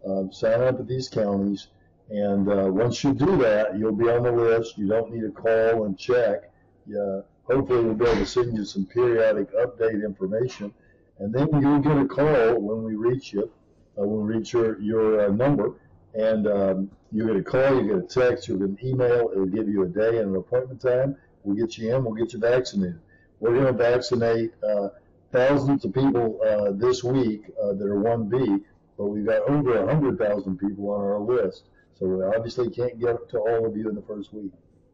um, 0.06 0.32
sign 0.32 0.60
up 0.62 0.80
at 0.80 0.88
these 0.88 1.08
counties, 1.08 1.68
and 2.10 2.48
uh, 2.48 2.68
once 2.70 3.04
you 3.04 3.14
do 3.14 3.36
that, 3.38 3.78
you'll 3.78 3.94
be 3.94 4.08
on 4.08 4.24
the 4.24 4.32
list. 4.32 4.76
You 4.76 4.88
don't 4.88 5.12
need 5.12 5.22
to 5.22 5.30
call 5.30 5.84
and 5.84 5.96
check. 5.96 6.50
Yeah, 6.86 7.20
hopefully, 7.44 7.84
we'll 7.84 7.94
be 7.94 8.04
able 8.04 8.16
to 8.16 8.26
send 8.26 8.56
you 8.56 8.64
some 8.64 8.86
periodic 8.86 9.52
update 9.54 10.04
information, 10.04 10.74
and 11.18 11.32
then 11.32 11.48
you'll 11.52 11.78
get 11.78 11.96
a 11.96 12.06
call 12.06 12.60
when 12.60 12.82
we 12.82 12.96
reach 12.96 13.32
you, 13.32 13.50
uh, 13.96 14.04
when 14.04 14.26
we 14.26 14.34
reach 14.34 14.52
your, 14.52 14.80
your 14.80 15.26
uh, 15.26 15.28
number, 15.28 15.74
and 16.14 16.46
um, 16.46 16.90
you 17.10 17.26
get 17.26 17.36
a 17.36 17.42
call, 17.42 17.82
you 17.82 17.88
get 17.88 18.04
a 18.04 18.06
text, 18.30 18.48
you 18.48 18.58
get 18.58 18.68
an 18.68 18.78
email. 18.82 19.30
It'll 19.32 19.46
give 19.46 19.68
you 19.68 19.82
a 19.82 19.88
day 19.88 20.18
and 20.18 20.30
an 20.30 20.36
appointment 20.36 20.80
time. 20.80 21.16
We'll 21.42 21.56
get 21.56 21.76
you 21.78 21.94
in. 21.94 22.04
We'll 22.04 22.14
get 22.14 22.32
you 22.32 22.38
vaccinated. 22.38 23.00
We're 23.40 23.54
going 23.54 23.66
to 23.66 23.72
vaccinate 23.72 24.52
uh, 24.62 24.88
thousands 25.32 25.84
of 25.84 25.92
people 25.92 26.40
uh, 26.46 26.72
this 26.72 27.02
week 27.02 27.50
uh, 27.60 27.72
that 27.72 27.84
are 27.84 27.96
1B, 27.96 28.62
but 28.96 29.06
we've 29.06 29.26
got 29.26 29.42
over 29.48 29.84
100,000 29.84 30.58
people 30.58 30.90
on 30.90 31.00
our 31.00 31.18
list. 31.18 31.64
So 31.98 32.06
we 32.06 32.24
obviously 32.24 32.70
can't 32.70 33.00
get 33.00 33.28
to 33.30 33.38
all 33.38 33.66
of 33.66 33.76
you 33.76 33.88
in 33.88 33.94
the 33.94 34.02
first 34.02 34.32
week. 34.32 34.52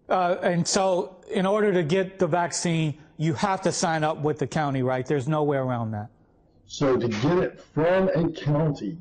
Uh, 0.09 0.37
and 0.43 0.67
so, 0.67 1.17
in 1.31 1.45
order 1.45 1.71
to 1.71 1.83
get 1.83 2.19
the 2.19 2.27
vaccine, 2.27 2.97
you 3.19 3.35
have 3.35 3.61
to 3.61 3.71
sign 3.73 4.05
up 4.05 4.19
with 4.23 4.39
the 4.39 4.47
county, 4.47 4.83
right? 4.83 5.05
There's 5.05 5.29
no 5.29 5.43
way 5.43 5.59
around 5.59 5.91
that. 5.91 6.09
So, 6.67 6.97
to 6.97 7.09
get 7.09 7.39
it 7.39 7.61
from 7.75 8.09
a 8.09 8.31
county, 8.33 8.97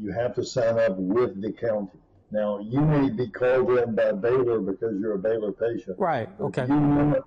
you 0.00 0.12
have 0.12 0.34
to 0.34 0.44
sign 0.44 0.78
up 0.78 0.96
with 0.96 1.40
the 1.40 1.52
county. 1.52 1.98
Now, 2.30 2.58
you 2.58 2.80
may 2.80 3.10
be 3.10 3.28
called 3.28 3.70
in 3.78 3.94
by 3.94 4.12
Baylor 4.12 4.60
because 4.60 4.98
you're 5.00 5.14
a 5.14 5.18
Baylor 5.18 5.52
patient. 5.52 5.98
Right. 5.98 6.28
Okay. 6.40 6.66
You 6.66 6.74
want 6.74 7.24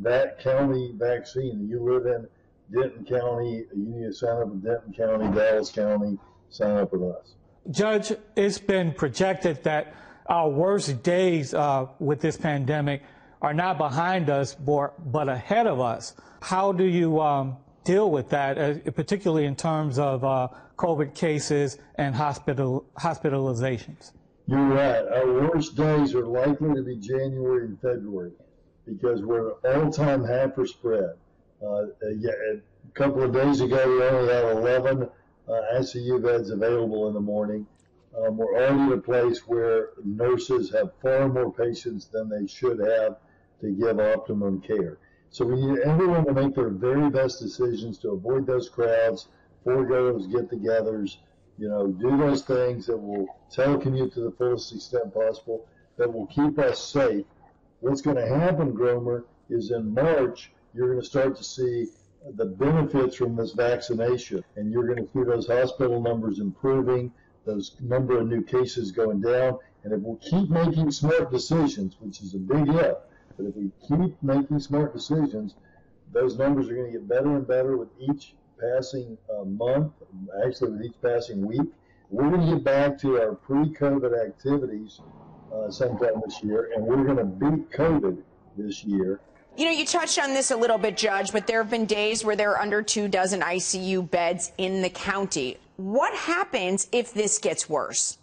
that 0.00 0.40
county 0.40 0.92
vaccine, 0.96 1.68
you 1.68 1.80
live 1.82 2.06
in 2.06 2.26
Denton 2.72 3.04
County, 3.04 3.64
you 3.74 3.84
need 3.86 4.06
to 4.06 4.12
sign 4.12 4.42
up 4.42 4.48
with 4.48 4.64
Denton 4.64 4.92
County, 4.92 5.34
Dallas 5.34 5.70
County, 5.70 6.18
sign 6.50 6.76
up 6.76 6.92
with 6.92 7.02
us. 7.02 7.34
Judge, 7.70 8.12
it's 8.36 8.58
been 8.58 8.92
projected 8.92 9.62
that 9.64 9.94
our 10.26 10.48
worst 10.48 11.02
days 11.02 11.54
uh, 11.54 11.86
with 11.98 12.20
this 12.20 12.36
pandemic 12.36 13.02
are 13.40 13.54
not 13.54 13.78
behind 13.78 14.30
us, 14.30 14.54
but 14.54 15.28
ahead 15.28 15.66
of 15.66 15.80
us. 15.80 16.14
How 16.40 16.72
do 16.72 16.84
you 16.84 17.20
um, 17.20 17.56
deal 17.84 18.10
with 18.10 18.30
that, 18.30 18.58
uh, 18.58 18.90
particularly 18.92 19.46
in 19.46 19.56
terms 19.56 19.98
of 19.98 20.24
uh, 20.24 20.48
COVID 20.76 21.14
cases 21.14 21.78
and 21.96 22.14
hospital 22.14 22.84
hospitalizations? 22.98 24.12
You're 24.46 24.68
right. 24.68 25.06
Our 25.06 25.48
worst 25.48 25.76
days 25.76 26.14
are 26.14 26.26
likely 26.26 26.74
to 26.74 26.82
be 26.82 26.96
January 26.96 27.66
and 27.66 27.80
February 27.80 28.32
because 28.86 29.22
we're 29.22 29.52
all-time 29.64 30.24
high 30.24 30.48
for 30.48 30.66
spread. 30.66 31.14
Uh, 31.62 31.86
a 32.02 32.60
couple 32.94 33.22
of 33.22 33.32
days 33.32 33.60
ago, 33.60 33.88
we 33.88 34.02
only 34.02 34.32
had 34.32 34.44
11 34.44 35.08
uh, 35.48 35.52
ICU 35.76 36.22
beds 36.22 36.50
available 36.50 37.08
in 37.08 37.14
the 37.14 37.20
morning. 37.20 37.66
Um, 38.18 38.36
we're 38.36 38.54
already 38.54 38.92
at 38.92 38.98
a 38.98 39.00
place 39.00 39.46
where 39.46 39.90
nurses 40.04 40.70
have 40.72 40.90
far 41.00 41.28
more 41.28 41.52
patients 41.52 42.06
than 42.06 42.28
they 42.28 42.46
should 42.46 42.78
have 42.80 43.16
to 43.60 43.70
give 43.70 44.00
optimum 44.00 44.60
care. 44.60 44.98
So 45.30 45.46
we 45.46 45.54
need 45.54 45.78
everyone 45.78 46.26
to 46.26 46.34
make 46.34 46.54
their 46.54 46.68
very 46.68 47.08
best 47.08 47.40
decisions 47.40 47.96
to 47.98 48.10
avoid 48.10 48.46
those 48.46 48.68
crowds, 48.68 49.28
forego 49.64 50.12
those 50.12 50.26
get-togethers, 50.26 51.16
you 51.58 51.68
know, 51.68 51.86
do 51.88 52.16
those 52.16 52.42
things 52.42 52.86
that 52.86 52.96
will 52.96 53.26
telecommute 53.50 54.14
to 54.14 54.20
the 54.20 54.32
fullest 54.32 54.74
extent 54.74 55.12
possible, 55.14 55.66
that 55.96 56.12
will 56.12 56.26
keep 56.26 56.58
us 56.58 56.82
safe. 56.82 57.24
What's 57.80 58.00
going 58.00 58.16
to 58.16 58.26
happen, 58.26 58.72
Gromer, 58.72 59.24
is 59.50 59.70
in 59.70 59.92
March, 59.92 60.52
you're 60.74 60.88
going 60.88 61.00
to 61.00 61.06
start 61.06 61.36
to 61.36 61.44
see 61.44 61.88
the 62.36 62.46
benefits 62.46 63.16
from 63.16 63.36
this 63.36 63.52
vaccination, 63.52 64.42
and 64.56 64.70
you're 64.70 64.86
going 64.86 65.04
to 65.04 65.12
see 65.12 65.22
those 65.24 65.46
hospital 65.46 66.00
numbers 66.00 66.38
improving, 66.38 67.12
those 67.44 67.76
number 67.80 68.18
of 68.18 68.28
new 68.28 68.42
cases 68.42 68.92
going 68.92 69.20
down, 69.20 69.58
and 69.84 69.92
if 69.92 70.00
we 70.00 70.16
keep 70.18 70.48
making 70.48 70.90
smart 70.90 71.30
decisions, 71.30 71.96
which 72.00 72.22
is 72.22 72.34
a 72.34 72.38
big 72.38 72.68
if, 72.68 72.96
but 73.36 73.46
if 73.46 73.56
we 73.56 73.70
keep 73.88 74.22
making 74.22 74.60
smart 74.60 74.94
decisions, 74.94 75.56
those 76.12 76.38
numbers 76.38 76.68
are 76.68 76.74
going 76.74 76.92
to 76.92 76.98
get 76.98 77.08
better 77.08 77.36
and 77.36 77.46
better 77.46 77.76
with 77.76 77.88
each 77.98 78.34
passing 78.62 79.16
uh, 79.30 79.44
month, 79.44 79.92
actually 80.46 80.70
with 80.72 80.82
each 80.82 81.00
passing 81.02 81.46
week. 81.46 81.68
We're 82.10 82.30
going 82.30 82.46
to 82.46 82.54
get 82.54 82.64
back 82.64 82.98
to 83.00 83.20
our 83.20 83.34
pre-COVID 83.34 84.26
activities 84.26 85.00
uh, 85.52 85.70
sometime 85.70 86.20
this 86.24 86.42
year, 86.42 86.70
and 86.74 86.84
we're 86.84 87.04
going 87.04 87.16
to 87.16 87.24
beat 87.24 87.70
COVID 87.70 88.22
this 88.56 88.84
year. 88.84 89.20
You 89.56 89.66
know, 89.66 89.70
you 89.70 89.84
touched 89.84 90.18
on 90.18 90.32
this 90.32 90.50
a 90.50 90.56
little 90.56 90.78
bit, 90.78 90.96
Judge, 90.96 91.32
but 91.32 91.46
there 91.46 91.62
have 91.62 91.70
been 91.70 91.84
days 91.84 92.24
where 92.24 92.36
there 92.36 92.52
are 92.52 92.60
under 92.60 92.82
two 92.82 93.08
dozen 93.08 93.40
ICU 93.40 94.10
beds 94.10 94.52
in 94.58 94.80
the 94.80 94.90
county. 94.90 95.58
What 95.76 96.14
happens 96.14 96.88
if 96.92 97.12
this 97.12 97.38
gets 97.38 97.68
worse? 97.68 98.18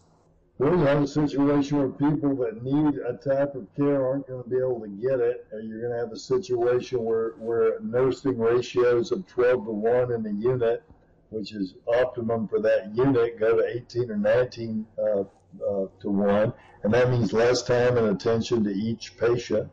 You 0.62 0.65
have 0.80 1.04
a 1.04 1.08
situation 1.08 1.78
where 1.78 1.88
people 1.88 2.36
that 2.36 2.62
need 2.62 2.95
a 2.98 3.13
type 3.13 3.56
of 3.56 3.65
care 3.78 4.06
aren't 4.06 4.28
going 4.28 4.43
to 4.43 4.50
be 4.50 4.58
able 4.58 4.82
to 4.82 4.89
get 4.89 5.22
it. 5.22 5.48
Or 5.54 5.62
you're 5.62 5.80
going 5.80 5.93
to 5.93 6.00
have 6.00 6.12
a 6.12 6.19
situation 6.19 7.02
where, 7.06 7.30
where 7.38 7.80
nursing 7.80 8.38
ratios 8.38 9.13
of 9.13 9.26
12 9.28 9.65
to 9.65 9.72
1 9.72 10.12
in 10.12 10.22
the 10.22 10.34
unit, 10.34 10.84
which 11.30 11.54
is 11.54 11.76
optimum 11.88 12.50
for 12.50 12.60
that 12.60 12.93
unit, 12.93 13.39
go 13.39 13.56
to 13.56 13.65
18 13.65 14.12
or 14.12 14.17
19 14.17 14.86
uh, 14.98 15.19
uh, 15.22 15.24
to 16.02 16.10
1. 16.10 16.54
And 16.84 16.93
that 16.93 17.10
means 17.10 17.32
less 17.32 17.63
time 17.63 17.98
and 17.98 18.08
attention 18.08 18.62
to 18.65 18.69
each 18.69 19.17
patient. 19.17 19.69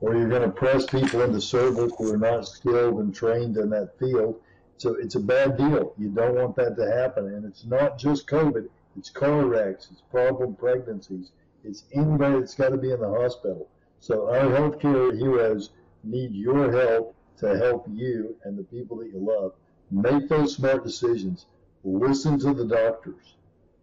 Or 0.00 0.14
you're 0.14 0.28
going 0.28 0.42
to 0.42 0.50
press 0.50 0.86
people 0.86 1.22
into 1.22 1.40
service 1.40 1.92
who 1.98 2.14
are 2.14 2.16
not 2.16 2.46
skilled 2.46 3.00
and 3.00 3.12
trained 3.12 3.56
in 3.56 3.70
that 3.70 3.98
field. 3.98 4.40
So 4.76 4.94
it's 4.94 5.16
a 5.16 5.20
bad 5.20 5.56
deal. 5.56 5.94
You 5.98 6.10
don't 6.10 6.36
want 6.36 6.54
that 6.56 6.76
to 6.76 6.88
happen. 6.88 7.26
And 7.26 7.44
it's 7.44 7.64
not 7.64 7.98
just 7.98 8.28
COVID 8.28 8.68
it's 8.98 9.10
car 9.10 9.46
wrecks, 9.46 9.88
it's 9.92 10.02
problem 10.10 10.56
pregnancies, 10.56 11.30
it's 11.64 11.84
anybody 11.92 12.40
that's 12.40 12.54
got 12.54 12.70
to 12.70 12.76
be 12.76 12.90
in 12.90 13.00
the 13.00 13.08
hospital. 13.08 13.68
So 14.00 14.28
our 14.28 14.46
healthcare 14.46 15.16
heroes 15.16 15.70
need 16.02 16.34
your 16.34 16.72
help 16.72 17.14
to 17.38 17.56
help 17.56 17.86
you 17.88 18.36
and 18.44 18.58
the 18.58 18.64
people 18.64 18.96
that 18.98 19.10
you 19.12 19.18
love. 19.20 19.52
Make 19.90 20.28
those 20.28 20.56
smart 20.56 20.84
decisions. 20.84 21.46
Listen 21.84 22.38
to 22.40 22.52
the 22.52 22.66
doctors. 22.66 23.36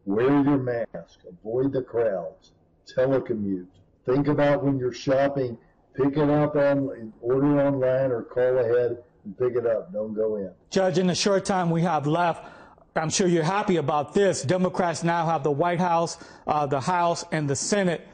Wear 0.05 0.43
your 0.43 0.57
mask. 0.57 1.19
Avoid 1.27 1.71
the 1.71 1.81
crowds. 1.81 2.51
Telecommute. 2.85 3.67
Think 4.05 4.27
about 4.27 4.63
when 4.63 4.77
you're 4.77 4.93
shopping. 4.93 5.57
Pick 5.95 6.17
it 6.17 6.29
up 6.29 6.55
on, 6.55 7.13
order 7.21 7.61
online 7.61 8.11
or 8.11 8.21
call 8.23 8.57
ahead 8.57 8.97
and 9.23 9.37
pick 9.37 9.55
it 9.55 9.65
up. 9.65 9.93
Don't 9.93 10.13
go 10.13 10.35
in. 10.35 10.51
Judge, 10.69 10.97
in 10.97 11.07
the 11.07 11.15
short 11.15 11.45
time 11.45 11.69
we 11.69 11.81
have 11.81 12.05
left, 12.05 12.45
I'm 12.97 13.09
sure 13.09 13.27
you're 13.27 13.43
happy 13.43 13.75
about 13.75 14.13
this. 14.13 14.41
Democrats 14.41 15.03
now 15.03 15.25
have 15.25 15.43
the 15.43 15.51
White 15.51 15.81
House, 15.81 16.17
uh, 16.47 16.65
the 16.65 16.79
House, 16.79 17.25
and 17.33 17.49
the 17.49 17.55
Senate. 17.55 18.07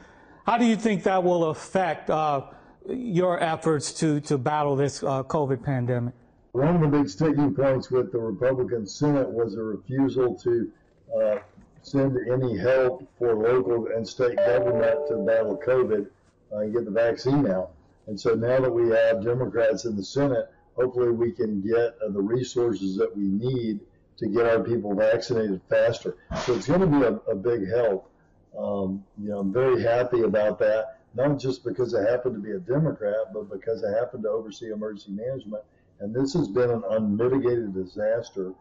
How 0.44 0.58
do 0.58 0.64
you 0.64 0.74
think 0.74 1.04
that 1.04 1.22
will 1.22 1.50
affect 1.50 2.10
uh, 2.10 2.46
your 2.88 3.40
efforts 3.40 3.92
to, 4.00 4.18
to 4.22 4.36
battle 4.36 4.74
this 4.74 5.04
uh, 5.04 5.22
COVID 5.22 5.62
pandemic? 5.62 6.14
One 6.50 6.74
of 6.74 6.80
the 6.80 6.88
big 6.88 7.08
sticking 7.08 7.54
points 7.54 7.92
with 7.92 8.10
the 8.10 8.18
Republican 8.18 8.84
Senate 8.84 9.30
was 9.30 9.54
a 9.54 9.62
refusal 9.62 10.34
to 10.38 10.72
uh, 11.16 11.38
send 11.82 12.18
any 12.28 12.58
help 12.58 13.08
for 13.20 13.36
local 13.36 13.86
and 13.94 14.06
state 14.06 14.36
government 14.36 14.98
to 15.10 15.18
battle 15.18 15.62
COVID 15.64 16.08
and 16.50 16.72
get 16.72 16.86
the 16.86 16.90
vaccine 16.90 17.46
out. 17.46 17.70
And 18.08 18.18
so 18.18 18.34
now 18.34 18.58
that 18.58 18.72
we 18.72 18.88
have 18.88 19.24
Democrats 19.24 19.84
in 19.84 19.94
the 19.94 20.04
Senate, 20.04 20.50
hopefully 20.74 21.12
we 21.12 21.30
can 21.30 21.60
get 21.60 21.94
uh, 22.04 22.10
the 22.10 22.20
resources 22.20 22.96
that 22.96 23.16
we 23.16 23.22
need 23.22 23.78
to 24.22 24.28
get 24.28 24.46
our 24.46 24.60
people 24.60 24.94
vaccinated 24.94 25.60
faster. 25.68 26.16
So 26.44 26.54
it's 26.54 26.68
going 26.68 26.80
to 26.80 26.86
be 26.86 27.02
a, 27.02 27.14
a 27.32 27.34
big 27.34 27.68
help. 27.68 28.08
Um, 28.56 29.04
you 29.20 29.30
know, 29.30 29.40
I'm 29.40 29.52
very 29.52 29.82
happy 29.82 30.22
about 30.22 30.60
that, 30.60 31.00
not 31.14 31.40
just 31.40 31.64
because 31.64 31.92
I 31.92 32.08
happen 32.08 32.32
to 32.32 32.38
be 32.38 32.52
a 32.52 32.58
Democrat, 32.58 33.32
but 33.34 33.50
because 33.50 33.84
I 33.84 33.90
happen 33.98 34.22
to 34.22 34.28
oversee 34.28 34.70
emergency 34.70 35.10
management. 35.10 35.64
And 35.98 36.14
this 36.14 36.34
has 36.34 36.46
been 36.46 36.70
an 36.70 36.84
unmitigated 36.88 37.74
disaster. 37.74 38.52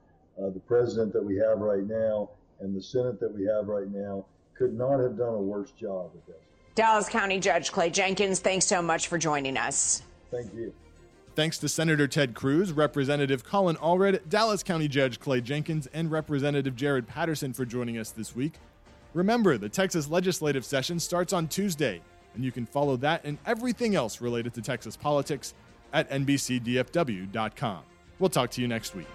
Uh, 0.41 0.49
the 0.49 0.61
president 0.61 1.13
that 1.13 1.23
we 1.23 1.37
have 1.37 1.59
right 1.59 1.85
now 1.85 2.31
and 2.59 2.75
the 2.75 2.81
Senate 2.81 3.19
that 3.19 3.31
we 3.31 3.45
have 3.45 3.67
right 3.67 3.89
now 3.91 4.25
could 4.57 4.73
not 4.73 4.99
have 4.99 5.15
done 5.15 5.33
a 5.35 5.41
worse 5.41 5.71
job 5.71 6.11
at 6.15 6.25
this. 6.25 6.35
Dallas 6.73 7.07
County 7.07 7.39
Judge 7.39 7.71
Clay 7.71 7.91
Jenkins, 7.91 8.39
thanks 8.39 8.65
so 8.65 8.81
much 8.81 9.09
for 9.09 9.19
joining 9.19 9.57
us. 9.57 10.01
Thank 10.31 10.53
you. 10.55 10.73
Thanks 11.33 11.57
to 11.59 11.69
Senator 11.69 12.09
Ted 12.09 12.33
Cruz, 12.33 12.73
Representative 12.73 13.45
Colin 13.45 13.77
Allred, 13.77 14.27
Dallas 14.27 14.63
County 14.63 14.89
Judge 14.89 15.17
Clay 15.17 15.39
Jenkins, 15.39 15.87
and 15.93 16.11
Representative 16.11 16.75
Jared 16.75 17.07
Patterson 17.07 17.53
for 17.53 17.63
joining 17.63 17.97
us 17.97 18.11
this 18.11 18.35
week. 18.35 18.55
Remember, 19.13 19.57
the 19.57 19.69
Texas 19.69 20.09
legislative 20.09 20.65
session 20.65 20.99
starts 20.99 21.31
on 21.31 21.47
Tuesday, 21.47 22.01
and 22.35 22.43
you 22.43 22.51
can 22.51 22.65
follow 22.65 22.97
that 22.97 23.21
and 23.23 23.37
everything 23.45 23.95
else 23.95 24.19
related 24.19 24.53
to 24.55 24.61
Texas 24.61 24.97
politics 24.97 25.53
at 25.93 26.09
NBCDFW.com. 26.09 27.83
We'll 28.19 28.29
talk 28.29 28.51
to 28.51 28.61
you 28.61 28.67
next 28.67 28.93
week. 28.93 29.07